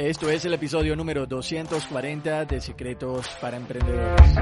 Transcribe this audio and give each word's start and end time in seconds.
Esto 0.00 0.30
es 0.30 0.46
el 0.46 0.54
episodio 0.54 0.96
número 0.96 1.26
240 1.26 2.46
de 2.46 2.58
Secretos 2.62 3.28
para 3.38 3.58
Emprendedores. 3.58 4.34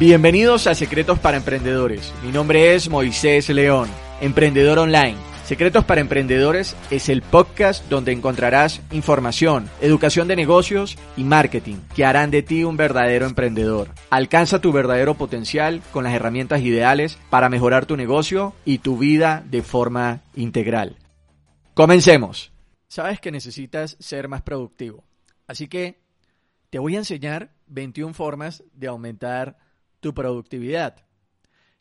Bienvenidos 0.00 0.66
a 0.66 0.74
Secretos 0.74 1.20
para 1.20 1.36
Emprendedores. 1.36 2.12
Mi 2.24 2.32
nombre 2.32 2.74
es 2.74 2.90
Moisés 2.90 3.48
León, 3.50 3.88
emprendedor 4.20 4.80
online. 4.80 5.29
Secretos 5.50 5.84
para 5.84 6.00
Emprendedores 6.00 6.76
es 6.92 7.08
el 7.08 7.22
podcast 7.22 7.84
donde 7.88 8.12
encontrarás 8.12 8.82
información, 8.92 9.68
educación 9.80 10.28
de 10.28 10.36
negocios 10.36 10.96
y 11.16 11.24
marketing 11.24 11.78
que 11.92 12.04
harán 12.04 12.30
de 12.30 12.44
ti 12.44 12.62
un 12.62 12.76
verdadero 12.76 13.26
emprendedor. 13.26 13.88
Alcanza 14.10 14.60
tu 14.60 14.70
verdadero 14.70 15.16
potencial 15.16 15.82
con 15.90 16.04
las 16.04 16.14
herramientas 16.14 16.60
ideales 16.60 17.18
para 17.30 17.48
mejorar 17.48 17.84
tu 17.84 17.96
negocio 17.96 18.54
y 18.64 18.78
tu 18.78 18.96
vida 18.96 19.42
de 19.50 19.62
forma 19.62 20.20
integral. 20.36 20.98
Comencemos. 21.74 22.52
Sabes 22.86 23.18
que 23.18 23.32
necesitas 23.32 23.96
ser 23.98 24.28
más 24.28 24.42
productivo, 24.42 25.02
así 25.48 25.66
que 25.66 25.98
te 26.70 26.78
voy 26.78 26.94
a 26.94 26.98
enseñar 26.98 27.50
21 27.66 28.14
formas 28.14 28.62
de 28.72 28.86
aumentar 28.86 29.58
tu 29.98 30.14
productividad. 30.14 31.09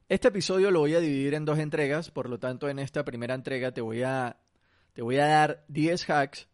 Este 0.09 0.29
episodio 0.29 0.71
lo 0.71 0.79
voy 0.79 0.95
a 0.95 0.99
dividir 0.99 1.35
en 1.35 1.45
dos 1.45 1.59
entregas, 1.59 2.09
por 2.09 2.31
lo 2.31 2.39
tanto 2.39 2.67
en 2.67 2.79
esta 2.79 3.05
primera 3.05 3.35
entrega 3.35 3.71
te 3.71 3.81
voy 3.81 4.01
a, 4.01 4.37
te 4.93 5.03
voy 5.03 5.17
a 5.17 5.27
dar 5.27 5.65
10 5.67 6.09
hacks 6.09 6.47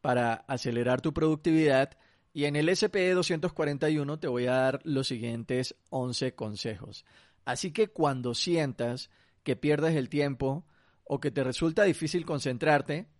para 0.00 0.32
acelerar 0.32 1.02
tu 1.02 1.12
productividad 1.12 1.98
y 2.32 2.46
en 2.46 2.56
el 2.56 2.74
SPE 2.74 3.12
241 3.12 4.18
te 4.18 4.28
voy 4.28 4.46
a 4.46 4.52
dar 4.52 4.80
los 4.84 5.08
siguientes 5.08 5.76
11 5.90 6.34
consejos. 6.34 7.04
Así 7.44 7.70
que 7.70 7.88
cuando 7.88 8.32
sientas 8.32 9.10
que 9.42 9.56
pierdes 9.56 9.94
el 9.94 10.08
tiempo 10.08 10.64
o 11.04 11.20
que 11.20 11.30
te 11.30 11.44
resulta 11.44 11.82
difícil 11.84 12.24
concentrarte, 12.24 13.10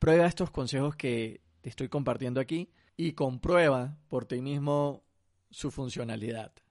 prueba 0.00 0.26
estos 0.26 0.50
consejos 0.50 0.96
que 0.96 1.40
te 1.60 1.68
estoy 1.68 1.88
compartiendo 1.88 2.40
aquí 2.40 2.72
y 2.96 3.12
comprueba 3.12 3.96
por 4.08 4.24
ti 4.24 4.40
mismo 4.40 5.04
su 5.50 5.70
funcionalidad. 5.70 6.63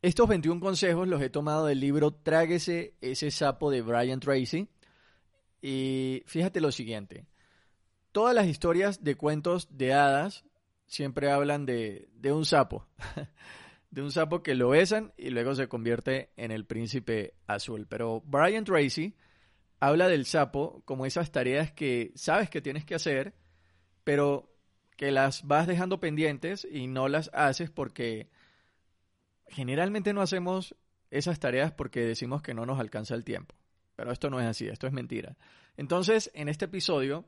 Estos 0.00 0.28
21 0.28 0.60
consejos 0.60 1.08
los 1.08 1.20
he 1.20 1.28
tomado 1.28 1.66
del 1.66 1.80
libro 1.80 2.12
Tráguese 2.12 2.94
ese 3.00 3.32
sapo 3.32 3.68
de 3.68 3.82
Brian 3.82 4.20
Tracy. 4.20 4.68
Y 5.60 6.22
fíjate 6.26 6.60
lo 6.60 6.70
siguiente. 6.70 7.26
Todas 8.12 8.32
las 8.32 8.46
historias 8.46 9.02
de 9.02 9.16
cuentos 9.16 9.76
de 9.76 9.94
hadas 9.94 10.44
siempre 10.86 11.32
hablan 11.32 11.66
de, 11.66 12.08
de 12.12 12.30
un 12.30 12.44
sapo. 12.44 12.86
de 13.90 14.02
un 14.02 14.12
sapo 14.12 14.44
que 14.44 14.54
lo 14.54 14.68
besan 14.68 15.12
y 15.16 15.30
luego 15.30 15.56
se 15.56 15.66
convierte 15.66 16.30
en 16.36 16.52
el 16.52 16.64
príncipe 16.64 17.34
azul. 17.48 17.88
Pero 17.88 18.22
Brian 18.24 18.64
Tracy 18.64 19.16
habla 19.80 20.06
del 20.06 20.26
sapo 20.26 20.80
como 20.84 21.06
esas 21.06 21.32
tareas 21.32 21.72
que 21.72 22.12
sabes 22.14 22.50
que 22.50 22.62
tienes 22.62 22.84
que 22.84 22.94
hacer, 22.94 23.34
pero 24.04 24.54
que 24.96 25.10
las 25.10 25.44
vas 25.44 25.66
dejando 25.66 25.98
pendientes 25.98 26.68
y 26.70 26.86
no 26.86 27.08
las 27.08 27.32
haces 27.34 27.68
porque 27.68 28.30
generalmente 29.50 30.12
no 30.12 30.22
hacemos 30.22 30.74
esas 31.10 31.40
tareas 31.40 31.72
porque 31.72 32.00
decimos 32.00 32.42
que 32.42 32.54
no 32.54 32.66
nos 32.66 32.78
alcanza 32.78 33.14
el 33.14 33.24
tiempo. 33.24 33.54
Pero 33.96 34.12
esto 34.12 34.30
no 34.30 34.40
es 34.40 34.46
así, 34.46 34.68
esto 34.68 34.86
es 34.86 34.92
mentira. 34.92 35.36
Entonces, 35.76 36.30
en 36.34 36.48
este 36.48 36.66
episodio 36.66 37.24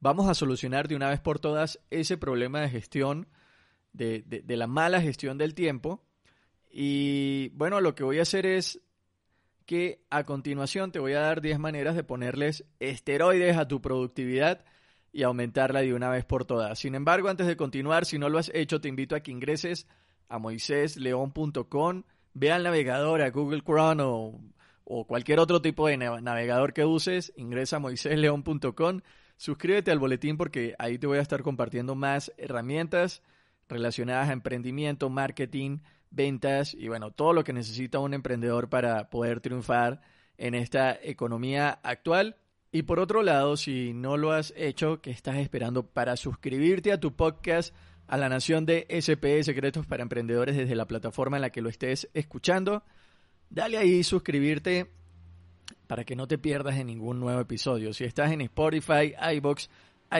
vamos 0.00 0.28
a 0.28 0.34
solucionar 0.34 0.88
de 0.88 0.96
una 0.96 1.08
vez 1.08 1.20
por 1.20 1.38
todas 1.38 1.80
ese 1.90 2.18
problema 2.18 2.60
de 2.60 2.68
gestión, 2.68 3.28
de, 3.92 4.42
la 4.46 4.66
mala 4.66 5.00
gestión 5.00 5.38
del 5.38 5.54
tiempo. 5.54 6.04
Y 6.70 7.50
bueno, 7.50 7.80
lo 7.80 7.94
que 7.94 8.04
voy 8.04 8.18
a 8.18 8.22
hacer 8.22 8.44
es 8.46 8.80
que 9.64 10.04
a 10.10 10.24
continuación 10.24 10.90
te 10.90 10.98
voy 10.98 11.12
a 11.12 11.20
dar 11.20 11.40
10 11.40 11.58
maneras 11.58 11.94
de 11.94 12.02
ponerles 12.02 12.64
esteroides 12.80 13.56
a 13.56 13.68
tu 13.68 13.80
productividad 13.80 14.64
y 15.12 15.22
aumentarla 15.22 15.82
de 15.82 15.94
una 15.94 16.10
vez 16.10 16.24
por 16.24 16.44
todas. 16.44 16.78
Sin 16.78 16.94
embargo, 16.94 17.28
antes 17.28 17.46
de 17.46 17.56
continuar, 17.56 18.04
si 18.04 18.18
no 18.18 18.28
lo 18.28 18.38
has 18.38 18.50
hecho, 18.54 18.80
te 18.80 18.88
invito 18.88 19.14
a 19.14 19.20
que 19.20 19.30
ingreses 19.30 19.86
a 20.28 20.38
moisésleón.com, 20.38 22.02
ve 22.34 22.52
al 22.52 22.62
navegador, 22.62 23.22
a 23.22 23.30
Google 23.30 23.62
Chrome 23.62 24.02
o, 24.04 25.06
cualquier 25.06 25.38
otro 25.38 25.62
tipo 25.62 25.88
de 25.88 25.96
navegador 25.96 26.72
que 26.72 26.84
uses, 26.84 27.32
ingresa 27.36 27.76
a 27.76 27.78
moisésleón.com, 27.78 29.00
suscríbete 29.36 29.90
al 29.90 29.98
boletín 29.98 30.36
porque 30.36 30.74
ahí 30.78 30.98
te 30.98 31.06
voy 31.06 31.18
a 31.18 31.22
estar 31.22 31.42
compartiendo 31.42 31.94
más 31.94 32.32
herramientas 32.36 33.22
relacionadas 33.68 34.28
a 34.28 34.32
emprendimiento, 34.32 35.08
marketing, 35.08 35.78
ventas 36.10 36.74
y 36.74 36.88
bueno, 36.88 37.10
todo 37.10 37.32
lo 37.32 37.44
que 37.44 37.52
necesita 37.52 37.98
un 37.98 38.14
emprendedor 38.14 38.68
para 38.68 39.08
poder 39.10 39.40
triunfar 39.40 40.02
en 40.36 40.54
esta 40.54 40.98
economía 41.02 41.80
actual. 41.82 42.36
Y 42.70 42.82
por 42.82 43.00
otro 43.00 43.22
lado, 43.22 43.56
si 43.56 43.92
no 43.92 44.16
lo 44.16 44.32
has 44.32 44.52
hecho, 44.56 45.00
¿qué 45.02 45.10
estás 45.10 45.36
esperando 45.36 45.86
para 45.86 46.16
suscribirte 46.16 46.92
a 46.92 47.00
tu 47.00 47.14
podcast? 47.14 47.74
A 48.12 48.18
la 48.18 48.28
nación 48.28 48.66
de 48.66 48.86
SPE 49.00 49.42
Secretos 49.42 49.86
para 49.86 50.02
Emprendedores 50.02 50.54
desde 50.54 50.74
la 50.74 50.84
plataforma 50.84 51.38
en 51.38 51.40
la 51.40 51.48
que 51.48 51.62
lo 51.62 51.70
estés 51.70 52.10
escuchando. 52.12 52.82
Dale 53.48 53.78
ahí 53.78 54.04
suscribirte 54.04 54.90
para 55.86 56.04
que 56.04 56.14
no 56.14 56.28
te 56.28 56.36
pierdas 56.36 56.76
en 56.76 56.88
ningún 56.88 57.20
nuevo 57.20 57.40
episodio. 57.40 57.94
Si 57.94 58.04
estás 58.04 58.30
en 58.30 58.42
Spotify, 58.42 59.14
iBox, 59.36 59.70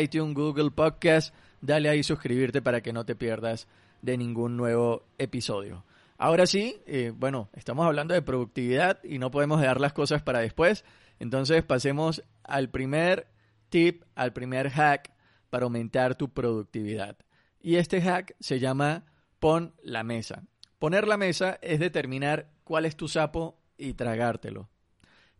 iTunes, 0.00 0.34
Google 0.34 0.70
Podcast, 0.70 1.34
dale 1.60 1.90
ahí 1.90 2.02
suscribirte 2.02 2.62
para 2.62 2.80
que 2.80 2.94
no 2.94 3.04
te 3.04 3.14
pierdas 3.14 3.68
de 4.00 4.16
ningún 4.16 4.56
nuevo 4.56 5.04
episodio. 5.18 5.84
Ahora 6.16 6.46
sí, 6.46 6.80
eh, 6.86 7.12
bueno, 7.14 7.50
estamos 7.52 7.84
hablando 7.84 8.14
de 8.14 8.22
productividad 8.22 9.04
y 9.04 9.18
no 9.18 9.30
podemos 9.30 9.60
dejar 9.60 9.82
las 9.82 9.92
cosas 9.92 10.22
para 10.22 10.38
después. 10.38 10.86
Entonces 11.18 11.62
pasemos 11.62 12.24
al 12.42 12.70
primer 12.70 13.26
tip, 13.68 14.04
al 14.14 14.32
primer 14.32 14.70
hack 14.70 15.12
para 15.50 15.64
aumentar 15.64 16.14
tu 16.14 16.30
productividad. 16.30 17.18
Y 17.62 17.76
este 17.76 18.02
hack 18.02 18.34
se 18.40 18.58
llama 18.58 19.06
pon 19.38 19.74
la 19.82 20.02
mesa. 20.02 20.44
Poner 20.78 21.06
la 21.06 21.16
mesa 21.16 21.58
es 21.62 21.78
determinar 21.78 22.50
cuál 22.64 22.84
es 22.84 22.96
tu 22.96 23.06
sapo 23.06 23.60
y 23.78 23.94
tragártelo. 23.94 24.68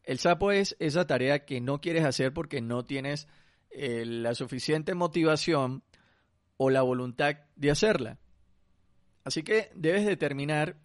El 0.05 0.19
sapo 0.19 0.53
es 0.53 0.77
esa 0.79 1.07
tarea 1.07 1.45
que 1.45 1.61
no 1.61 1.81
quieres 1.81 2.05
hacer 2.05 2.33
porque 2.33 2.61
no 2.61 2.85
tienes 2.85 3.29
eh, 3.71 4.05
la 4.07 4.35
suficiente 4.35 4.95
motivación 4.95 5.83
o 6.57 6.71
la 6.71 6.83
voluntad 6.83 7.39
de 7.57 7.71
hacerla. 7.71 8.19
Así 9.25 9.43
que 9.43 9.71
debes 9.75 10.07
determinar 10.07 10.77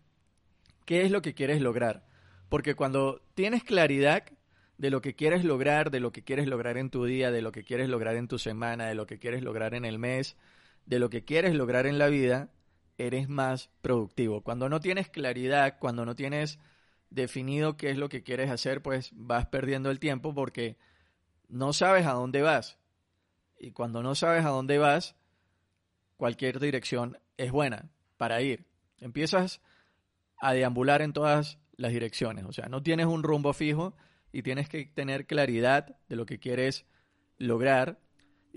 qué 0.86 1.04
es 1.04 1.12
lo 1.12 1.22
que 1.22 1.34
quieres 1.34 1.62
lograr. 1.62 2.08
Porque 2.50 2.76
cuando 2.76 3.22
tienes 3.36 3.64
claridad 3.64 4.24
de 4.78 4.90
lo 4.90 5.02
que 5.02 5.16
quieres 5.16 5.44
lograr, 5.44 5.92
de 5.92 6.00
lo 6.00 6.12
que 6.12 6.24
quieres 6.24 6.48
lograr 6.48 6.78
en 6.78 6.90
tu 6.90 7.06
día, 7.06 7.30
de 7.32 7.42
lo 7.42 7.52
que 7.52 7.64
quieres 7.64 7.90
lograr 7.90 8.16
en 8.16 8.28
tu 8.28 8.40
semana, 8.40 8.88
de 8.88 8.96
lo 8.96 9.06
que 9.06 9.20
quieres 9.20 9.44
lograr 9.44 9.74
en 9.74 9.86
el 9.86 10.00
mes, 10.00 10.38
de 10.88 11.00
lo 11.00 11.10
que 11.10 11.26
quieres 11.26 11.54
lograr 11.54 11.86
en 11.86 12.00
la 12.00 12.08
vida, 12.08 12.50
eres 12.98 13.30
más 13.30 13.70
productivo. 13.82 14.42
Cuando 14.42 14.70
no 14.70 14.80
tienes 14.80 15.10
claridad, 15.10 15.78
cuando 15.80 16.06
no 16.06 16.16
tienes 16.16 16.60
definido 17.10 17.78
qué 17.78 17.92
es 17.92 17.98
lo 17.98 18.10
que 18.10 18.24
quieres 18.24 18.50
hacer, 18.50 18.82
pues 18.82 19.12
vas 19.14 19.46
perdiendo 19.48 19.92
el 19.92 20.00
tiempo 20.00 20.34
porque 20.34 20.78
no 21.50 21.74
sabes 21.74 22.08
a 22.08 22.14
dónde 22.14 22.42
vas. 22.42 22.80
Y 23.60 23.72
cuando 23.72 24.02
no 24.02 24.16
sabes 24.16 24.46
a 24.46 24.50
dónde 24.50 24.78
vas, 24.78 25.16
cualquier 26.16 26.60
dirección 26.60 27.20
es 27.36 27.52
buena 27.52 27.92
para 28.16 28.42
ir. 28.42 28.66
Empiezas 29.00 29.62
a 30.38 30.54
deambular 30.54 31.02
en 31.02 31.12
todas 31.12 31.60
las 31.76 31.92
direcciones. 31.92 32.46
O 32.46 32.54
sea, 32.54 32.68
no 32.70 32.82
tienes 32.82 33.08
un 33.08 33.24
rumbo 33.24 33.52
fijo 33.52 33.94
y 34.32 34.42
tienes 34.42 34.70
que 34.70 34.86
tener 34.86 35.28
claridad 35.28 35.98
de 36.08 36.16
lo 36.16 36.26
que 36.26 36.40
quieres 36.40 36.86
lograr 37.38 38.00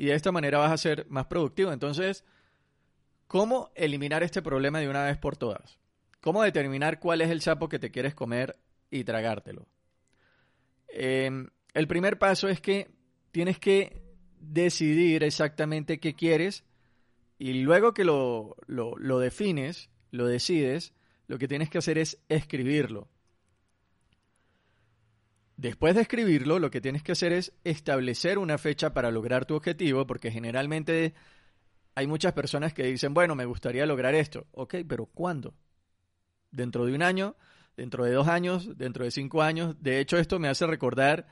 y 0.01 0.07
de 0.07 0.15
esta 0.15 0.33
manera 0.33 0.57
vas 0.57 0.73
a 0.73 0.79
ser 0.79 1.07
más 1.11 1.27
productivo. 1.27 1.73
Entonces, 1.73 2.25
¿cómo 3.27 3.71
eliminar 3.75 4.23
este 4.23 4.41
problema 4.41 4.81
de 4.81 4.89
una 4.89 5.05
vez 5.05 5.19
por 5.19 5.37
todas? 5.37 5.79
¿Cómo 6.23 6.43
determinar 6.43 7.01
cuál 7.01 7.21
es 7.21 7.29
el 7.29 7.43
sapo 7.43 7.69
que 7.69 7.79
te 7.79 7.91
quieres 7.91 8.15
comer 8.15 8.59
y 8.91 9.05
tragártelo? 9.05 9.69
Em, 10.89 11.51
el 11.75 11.87
primer 11.87 12.19
paso 12.19 12.49
es 12.49 12.63
que 12.63 12.91
tienes 13.31 13.59
que 13.59 14.03
decidir 14.39 15.23
exactamente 15.23 16.01
qué 16.01 16.15
quieres 16.15 16.65
y 17.39 17.53
luego 17.61 17.93
que 17.93 18.05
lo, 18.05 18.57
lo, 18.67 18.97
lo 18.97 19.19
defines, 19.19 19.91
lo 20.13 20.27
decides, 20.27 20.95
lo 21.27 21.37
que 21.37 21.47
tienes 21.47 21.69
que 21.69 21.77
hacer 21.77 21.99
es 21.99 22.19
escribirlo. 22.31 23.07
Después 25.61 25.95
de 25.95 26.01
escribirlo, 26.01 26.59
lo 26.59 26.71
que 26.71 26.81
tienes 26.81 27.03
que 27.03 27.13
hacer 27.13 27.35
es 27.35 27.53
establecer 27.65 28.39
una 28.39 28.57
fecha 28.57 28.95
para 28.95 29.11
lograr 29.11 29.45
tu 29.45 29.55
objetivo, 29.57 30.07
porque 30.07 30.31
generalmente 30.31 31.13
hay 31.95 32.07
muchas 32.07 32.33
personas 32.33 32.73
que 32.73 32.85
dicen, 32.85 33.13
bueno, 33.13 33.35
me 33.35 33.45
gustaría 33.45 33.85
lograr 33.85 34.15
esto. 34.15 34.47
Ok, 34.53 34.77
pero 34.89 35.05
¿cuándo? 35.05 35.53
¿Dentro 36.51 36.87
de 36.87 36.95
un 36.95 37.03
año? 37.03 37.37
¿Dentro 37.77 38.07
de 38.07 38.13
dos 38.13 38.27
años? 38.27 38.79
¿Dentro 38.79 39.05
de 39.05 39.11
cinco 39.11 39.43
años? 39.43 39.77
De 39.83 40.01
hecho, 40.01 40.17
esto 40.17 40.39
me 40.39 40.49
hace 40.49 40.67
recordar 40.67 41.27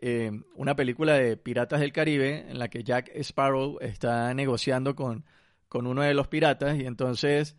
eh, 0.00 0.32
una 0.56 0.74
película 0.74 1.14
de 1.14 1.36
Piratas 1.36 1.78
del 1.78 1.92
Caribe 1.92 2.50
en 2.50 2.58
la 2.58 2.66
que 2.66 2.82
Jack 2.82 3.12
Sparrow 3.14 3.78
está 3.80 4.34
negociando 4.34 4.96
con, 4.96 5.24
con 5.68 5.86
uno 5.86 6.02
de 6.02 6.14
los 6.14 6.26
piratas 6.26 6.80
y 6.80 6.84
entonces, 6.84 7.54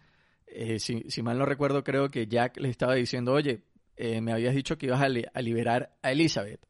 eh, 0.47 0.79
si, 0.79 1.05
si 1.07 1.23
mal 1.23 1.37
no 1.37 1.45
recuerdo, 1.45 1.81
creo 1.85 2.09
que 2.09 2.27
Jack 2.27 2.57
le 2.57 2.67
estaba 2.67 2.95
diciendo, 2.95 3.31
oye, 3.31 3.63
eh, 3.95 4.21
me 4.21 4.33
habías 4.33 4.55
dicho 4.55 4.77
que 4.77 4.87
ibas 4.87 5.01
a, 5.01 5.09
liberar 5.41 5.95
a 6.01 6.11
Elizabeth, 6.11 6.61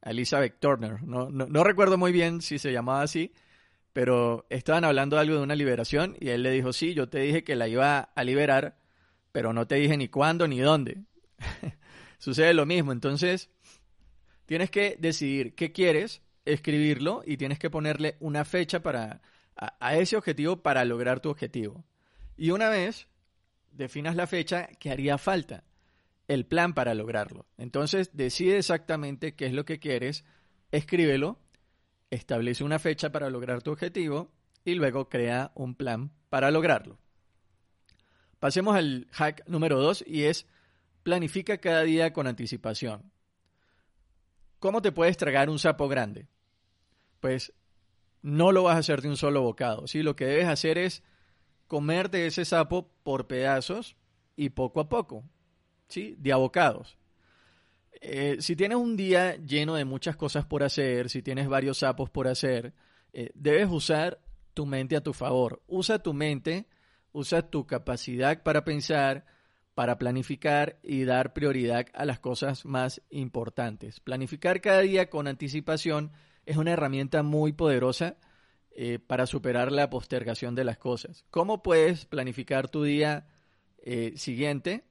a 0.00 0.10
Elizabeth 0.10 0.58
Turner. 0.60 1.02
No, 1.02 1.64
recuerdo 1.64 1.98
muy 1.98 2.12
bien 2.12 2.40
si 2.40 2.58
se 2.58 2.72
llamaba 2.72 3.02
así, 3.02 3.32
pero 3.92 4.46
estaban 4.50 4.84
hablando 4.84 5.18
algo 5.18 5.36
de 5.36 5.42
una 5.42 5.54
liberación 5.54 6.16
y 6.20 6.28
él 6.28 6.42
le 6.42 6.50
dijo, 6.50 6.72
sí, 6.72 6.94
yo 6.94 7.08
te 7.08 7.18
dije 7.18 7.44
que 7.44 7.56
la 7.56 7.68
iba 7.68 7.98
a 7.98 8.24
liberar, 8.24 8.78
pero 9.32 9.52
no 9.52 9.66
te 9.66 9.76
dije 9.76 9.96
ni 9.96 10.08
cuándo 10.08 10.48
ni 10.48 10.60
dónde. 10.60 11.02
Sucede 12.18 12.54
lo 12.54 12.66
mismo, 12.66 12.92
entonces 12.92 13.50
tienes 14.46 14.70
que 14.70 14.96
decidir 14.98 15.54
qué 15.54 15.72
quieres, 15.72 16.22
escribirlo 16.44 17.22
y 17.26 17.36
tienes 17.36 17.58
que 17.58 17.70
ponerle 17.70 18.16
una 18.20 18.44
fecha 18.44 18.80
para 18.80 19.20
a 19.56 19.96
ese 19.96 20.16
objetivo 20.16 20.62
para 20.62 20.86
lograr 20.86 21.20
tu 21.20 21.28
objetivo. 21.28 21.84
Y 22.38 22.50
una 22.50 22.70
vez 22.70 23.08
definas 23.72 24.16
la 24.16 24.26
fecha 24.26 24.68
que 24.78 24.90
haría 24.90 25.18
falta 25.18 25.64
el 26.30 26.46
plan 26.46 26.74
para 26.74 26.94
lograrlo. 26.94 27.44
Entonces, 27.58 28.10
decide 28.12 28.58
exactamente 28.58 29.34
qué 29.34 29.46
es 29.46 29.52
lo 29.52 29.64
que 29.64 29.80
quieres, 29.80 30.24
escríbelo, 30.70 31.40
establece 32.08 32.62
una 32.62 32.78
fecha 32.78 33.10
para 33.10 33.30
lograr 33.30 33.62
tu 33.62 33.72
objetivo 33.72 34.30
y 34.64 34.76
luego 34.76 35.08
crea 35.08 35.50
un 35.56 35.74
plan 35.74 36.12
para 36.28 36.52
lograrlo. 36.52 37.00
Pasemos 38.38 38.76
al 38.76 39.08
hack 39.10 39.42
número 39.48 39.80
2 39.80 40.04
y 40.06 40.22
es 40.22 40.46
planifica 41.02 41.58
cada 41.58 41.82
día 41.82 42.12
con 42.12 42.28
anticipación. 42.28 43.10
¿Cómo 44.60 44.82
te 44.82 44.92
puedes 44.92 45.16
tragar 45.16 45.50
un 45.50 45.58
sapo 45.58 45.88
grande? 45.88 46.28
Pues 47.18 47.52
no 48.22 48.52
lo 48.52 48.62
vas 48.62 48.76
a 48.76 48.80
hacer 48.80 49.02
de 49.02 49.08
un 49.08 49.16
solo 49.16 49.42
bocado. 49.42 49.88
¿sí? 49.88 50.04
Lo 50.04 50.14
que 50.14 50.26
debes 50.26 50.46
hacer 50.46 50.78
es 50.78 51.02
comerte 51.66 52.24
ese 52.24 52.44
sapo 52.44 52.92
por 53.02 53.26
pedazos 53.26 53.96
y 54.36 54.50
poco 54.50 54.78
a 54.78 54.88
poco. 54.88 55.24
¿Sí? 55.90 56.16
de 56.18 56.32
abocados. 56.32 56.96
Eh, 58.00 58.36
si 58.40 58.56
tienes 58.56 58.78
un 58.78 58.96
día 58.96 59.36
lleno 59.36 59.74
de 59.74 59.84
muchas 59.84 60.16
cosas 60.16 60.46
por 60.46 60.62
hacer, 60.62 61.10
si 61.10 61.22
tienes 61.22 61.48
varios 61.48 61.78
sapos 61.78 62.08
por 62.08 62.28
hacer, 62.28 62.72
eh, 63.12 63.30
debes 63.34 63.68
usar 63.68 64.20
tu 64.54 64.64
mente 64.64 64.96
a 64.96 65.02
tu 65.02 65.12
favor. 65.12 65.62
Usa 65.66 65.98
tu 65.98 66.14
mente, 66.14 66.66
usa 67.12 67.50
tu 67.50 67.66
capacidad 67.66 68.42
para 68.42 68.64
pensar, 68.64 69.26
para 69.74 69.98
planificar 69.98 70.78
y 70.82 71.04
dar 71.04 71.34
prioridad 71.34 71.86
a 71.92 72.04
las 72.06 72.20
cosas 72.20 72.64
más 72.64 73.02
importantes. 73.10 74.00
Planificar 74.00 74.60
cada 74.60 74.80
día 74.80 75.10
con 75.10 75.28
anticipación 75.28 76.12
es 76.46 76.56
una 76.56 76.72
herramienta 76.72 77.22
muy 77.22 77.52
poderosa 77.52 78.16
eh, 78.70 78.98
para 78.98 79.26
superar 79.26 79.72
la 79.72 79.90
postergación 79.90 80.54
de 80.54 80.64
las 80.64 80.78
cosas. 80.78 81.24
¿Cómo 81.30 81.62
puedes 81.62 82.06
planificar 82.06 82.68
tu 82.68 82.82
día 82.84 83.26
siguiente? 84.14 84.89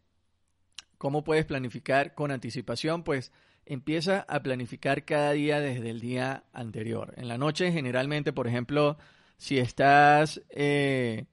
¿Cómo 1.00 1.24
puedes 1.24 1.46
planificar 1.46 2.14
con 2.14 2.30
anticipación? 2.30 3.04
Pues 3.04 3.32
empieza 3.66 4.26
a 4.28 4.44
planificar 4.44 5.06
cada 5.06 5.32
día 5.32 5.62
desde 5.62 5.90
el 5.90 6.02
día 6.02 6.44
anterior. 6.52 7.14
En 7.16 7.30
la 7.30 7.38
noche 7.38 7.72
generalmente, 7.72 8.34
por 8.34 8.48
ejemplo, 8.48 8.98
si 9.38 9.60
estás 9.60 10.42
eh, 10.50 11.26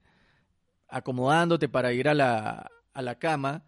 acomodándote 0.87 1.67
para 1.67 1.91
ir 1.91 2.07
a 2.07 2.13
la, 2.13 2.71
a 2.93 3.01
la 3.01 3.19
cama, 3.19 3.65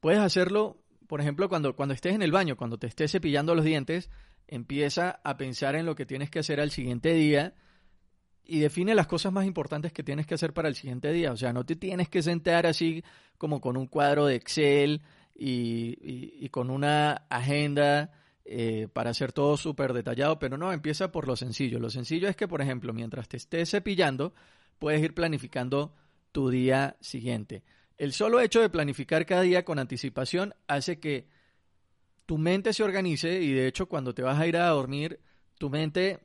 puedes 0.00 0.20
hacerlo, 0.20 0.84
por 1.06 1.22
ejemplo, 1.22 1.48
cuando, 1.48 1.74
cuando 1.74 1.94
estés 1.94 2.14
en 2.14 2.20
el 2.20 2.30
baño, 2.30 2.58
cuando 2.58 2.78
te 2.78 2.86
estés 2.86 3.10
cepillando 3.10 3.54
los 3.54 3.64
dientes, 3.64 4.10
empieza 4.48 5.18
a 5.24 5.38
pensar 5.38 5.76
en 5.76 5.86
lo 5.86 5.94
que 5.94 6.04
tienes 6.04 6.28
que 6.28 6.40
hacer 6.40 6.60
al 6.60 6.70
siguiente 6.70 7.14
día 7.14 7.54
y 8.50 8.58
define 8.58 8.96
las 8.96 9.06
cosas 9.06 9.32
más 9.32 9.46
importantes 9.46 9.92
que 9.92 10.02
tienes 10.02 10.26
que 10.26 10.34
hacer 10.34 10.52
para 10.52 10.66
el 10.66 10.74
siguiente 10.74 11.12
día. 11.12 11.30
O 11.30 11.36
sea, 11.36 11.52
no 11.52 11.64
te 11.64 11.76
tienes 11.76 12.08
que 12.08 12.20
sentar 12.20 12.66
así 12.66 13.04
como 13.38 13.60
con 13.60 13.76
un 13.76 13.86
cuadro 13.86 14.26
de 14.26 14.34
Excel 14.34 15.02
y, 15.36 16.48
con 16.48 16.68
una 16.68 17.12
agenda 17.28 18.12
eh, 18.44 18.88
para 18.92 19.10
hacer 19.10 19.30
todo 19.30 19.56
súper 19.56 19.92
detallado, 19.92 20.40
pero 20.40 20.58
no, 20.58 20.72
empieza 20.72 21.12
por 21.12 21.28
lo 21.28 21.36
sencillo. 21.36 21.78
Lo 21.78 21.90
sencillo 21.90 22.26
es 22.26 22.34
que, 22.34 22.48
por 22.48 22.60
ejemplo, 22.60 22.92
mientras 22.92 23.28
te 23.28 23.36
estés 23.36 23.70
cepillando, 23.70 24.34
puedes 24.80 25.00
ir 25.00 25.14
planificando 25.14 25.94
tu 26.32 26.50
día 26.50 26.96
siguiente. 27.00 27.62
El 27.98 28.12
solo 28.12 28.40
hecho 28.40 28.60
de 28.60 28.68
planificar 28.68 29.26
cada 29.26 29.42
día 29.42 29.64
con 29.64 29.78
anticipación 29.78 30.54
hace 30.66 30.98
que 30.98 31.28
tu 32.26 32.36
mente 32.36 32.72
se 32.72 32.82
organice 32.82 33.40
y 33.42 33.52
de 33.52 33.68
hecho 33.68 33.86
cuando 33.86 34.12
te 34.12 34.22
vas 34.22 34.40
a 34.40 34.46
ir 34.48 34.56
a 34.56 34.66
dormir, 34.70 35.20
tu 35.56 35.70
mente 35.70 36.18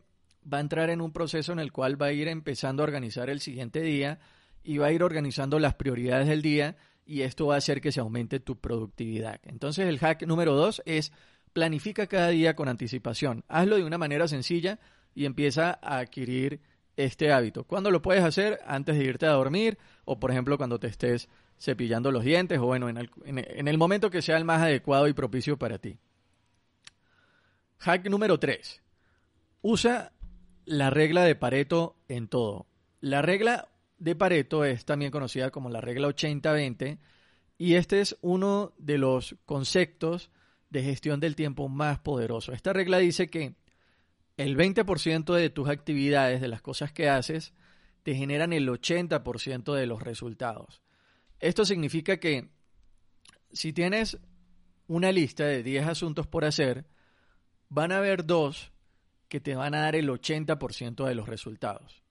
va 0.52 0.58
a 0.60 0.62
entrar 0.62 0.90
en 0.90 1.02
un 1.02 1.12
proceso 1.12 1.52
en 1.52 1.60
el 1.60 1.72
cual 1.72 2.02
va 2.02 2.08
a 2.08 2.12
ir 2.12 2.28
empezando 2.28 2.84
a 2.84 2.86
organizar 2.86 3.30
el 3.30 3.42
siguiente 3.42 3.82
día 3.82 4.20
y 4.64 4.78
va 4.78 4.88
a 4.88 4.92
ir 4.92 5.04
organizando 5.04 5.60
las 5.60 5.76
prioridades 5.76 6.28
del 6.28 6.42
día 6.42 6.76
y 7.06 7.22
esto 7.22 7.48
va 7.48 7.56
a 7.56 7.58
hacer 7.60 7.82
que 7.82 7.92
se 7.92 8.00
aumente 8.00 8.40
tu 8.40 8.60
productividad. 8.60 9.40
Entonces 9.44 9.88
el 9.88 10.00
hack 10.00 10.24
número 10.24 10.56
dos 10.56 10.82
es 10.86 11.12
planifica 11.54 12.08
cada 12.08 12.30
día 12.30 12.56
con 12.56 12.68
anticipación. 12.68 13.44
Hazlo 13.48 13.78
de 13.78 13.84
una 13.84 13.98
manera 13.98 14.28
sencilla 14.28 14.80
y 15.14 15.26
empieza 15.26 15.80
a 15.82 16.00
adquirir 16.00 16.62
este 16.98 17.32
hábito. 17.32 17.64
¿Cuándo 17.64 17.92
lo 17.92 18.02
puedes 18.02 18.24
hacer? 18.24 18.60
Antes 18.66 18.98
de 18.98 19.04
irte 19.04 19.26
a 19.26 19.32
dormir 19.32 19.78
o 20.04 20.20
por 20.20 20.32
ejemplo 20.32 20.58
cuando 20.58 20.80
te 20.80 20.88
estés 20.88 21.30
cepillando 21.58 22.12
los 22.12 22.24
dientes 22.24 22.60
o 22.60 22.66
bueno, 22.66 22.90
en 22.90 22.98
el, 22.98 23.10
en 23.24 23.68
el 23.68 23.78
momento 23.78 24.10
que 24.10 24.22
sea 24.22 24.38
el 24.38 24.46
más 24.46 24.62
adecuado 24.62 25.08
y 25.08 25.14
propicio 25.14 25.58
para 25.58 25.78
ti. 25.78 25.98
Hack 27.78 28.10
número 28.10 28.40
3. 28.40 28.82
Usa 29.62 30.12
la 30.66 30.90
regla 30.90 31.24
de 31.24 31.36
Pareto 31.36 31.96
en 32.08 32.28
todo. 32.28 32.68
La 33.00 33.22
regla 33.22 33.70
de 33.98 34.16
Pareto 34.16 34.66
es 34.66 34.86
también 34.86 35.12
conocida 35.12 35.52
como 35.52 35.70
la 35.70 35.82
regla 35.82 36.08
80-20 36.08 36.98
y 37.58 37.76
este 37.76 38.02
es 38.02 38.18
uno 38.22 38.74
de 38.78 38.98
los 38.98 39.36
conceptos 39.46 40.32
de 40.70 40.84
gestión 40.84 41.20
del 41.20 41.36
tiempo 41.36 41.70
más 41.70 42.00
poderoso. 42.00 42.52
Esta 42.52 42.74
regla 42.74 42.98
dice 42.98 43.30
que 43.30 43.56
el 44.38 44.58
20% 44.58 45.34
de 45.34 45.50
tus 45.50 45.70
actividades, 45.70 46.42
de 46.42 46.50
las 46.50 46.62
cosas 46.62 46.92
que 46.92 47.10
haces, 47.10 47.54
te 48.04 48.16
generan 48.16 48.52
el 48.52 48.68
80% 48.68 49.74
de 49.74 49.86
los 49.86 50.04
resultados. 50.04 50.82
Esto 51.40 51.64
significa 51.64 52.18
que 52.18 52.50
si 53.52 53.72
tienes 53.72 54.18
una 54.88 55.12
lista 55.12 55.46
de 55.46 55.64
10 55.64 55.88
asuntos 55.88 56.28
por 56.28 56.44
hacer, 56.44 56.86
van 57.70 57.92
a 57.92 57.98
haber 57.98 58.26
dos 58.26 58.72
que 59.36 59.42
te 59.42 59.54
van 59.54 59.76
a 59.76 59.82
dar 59.82 59.98
el 59.98 60.08
80% 60.08 61.06
de 61.06 61.14
los 61.14 61.28
resultados. 61.28 62.02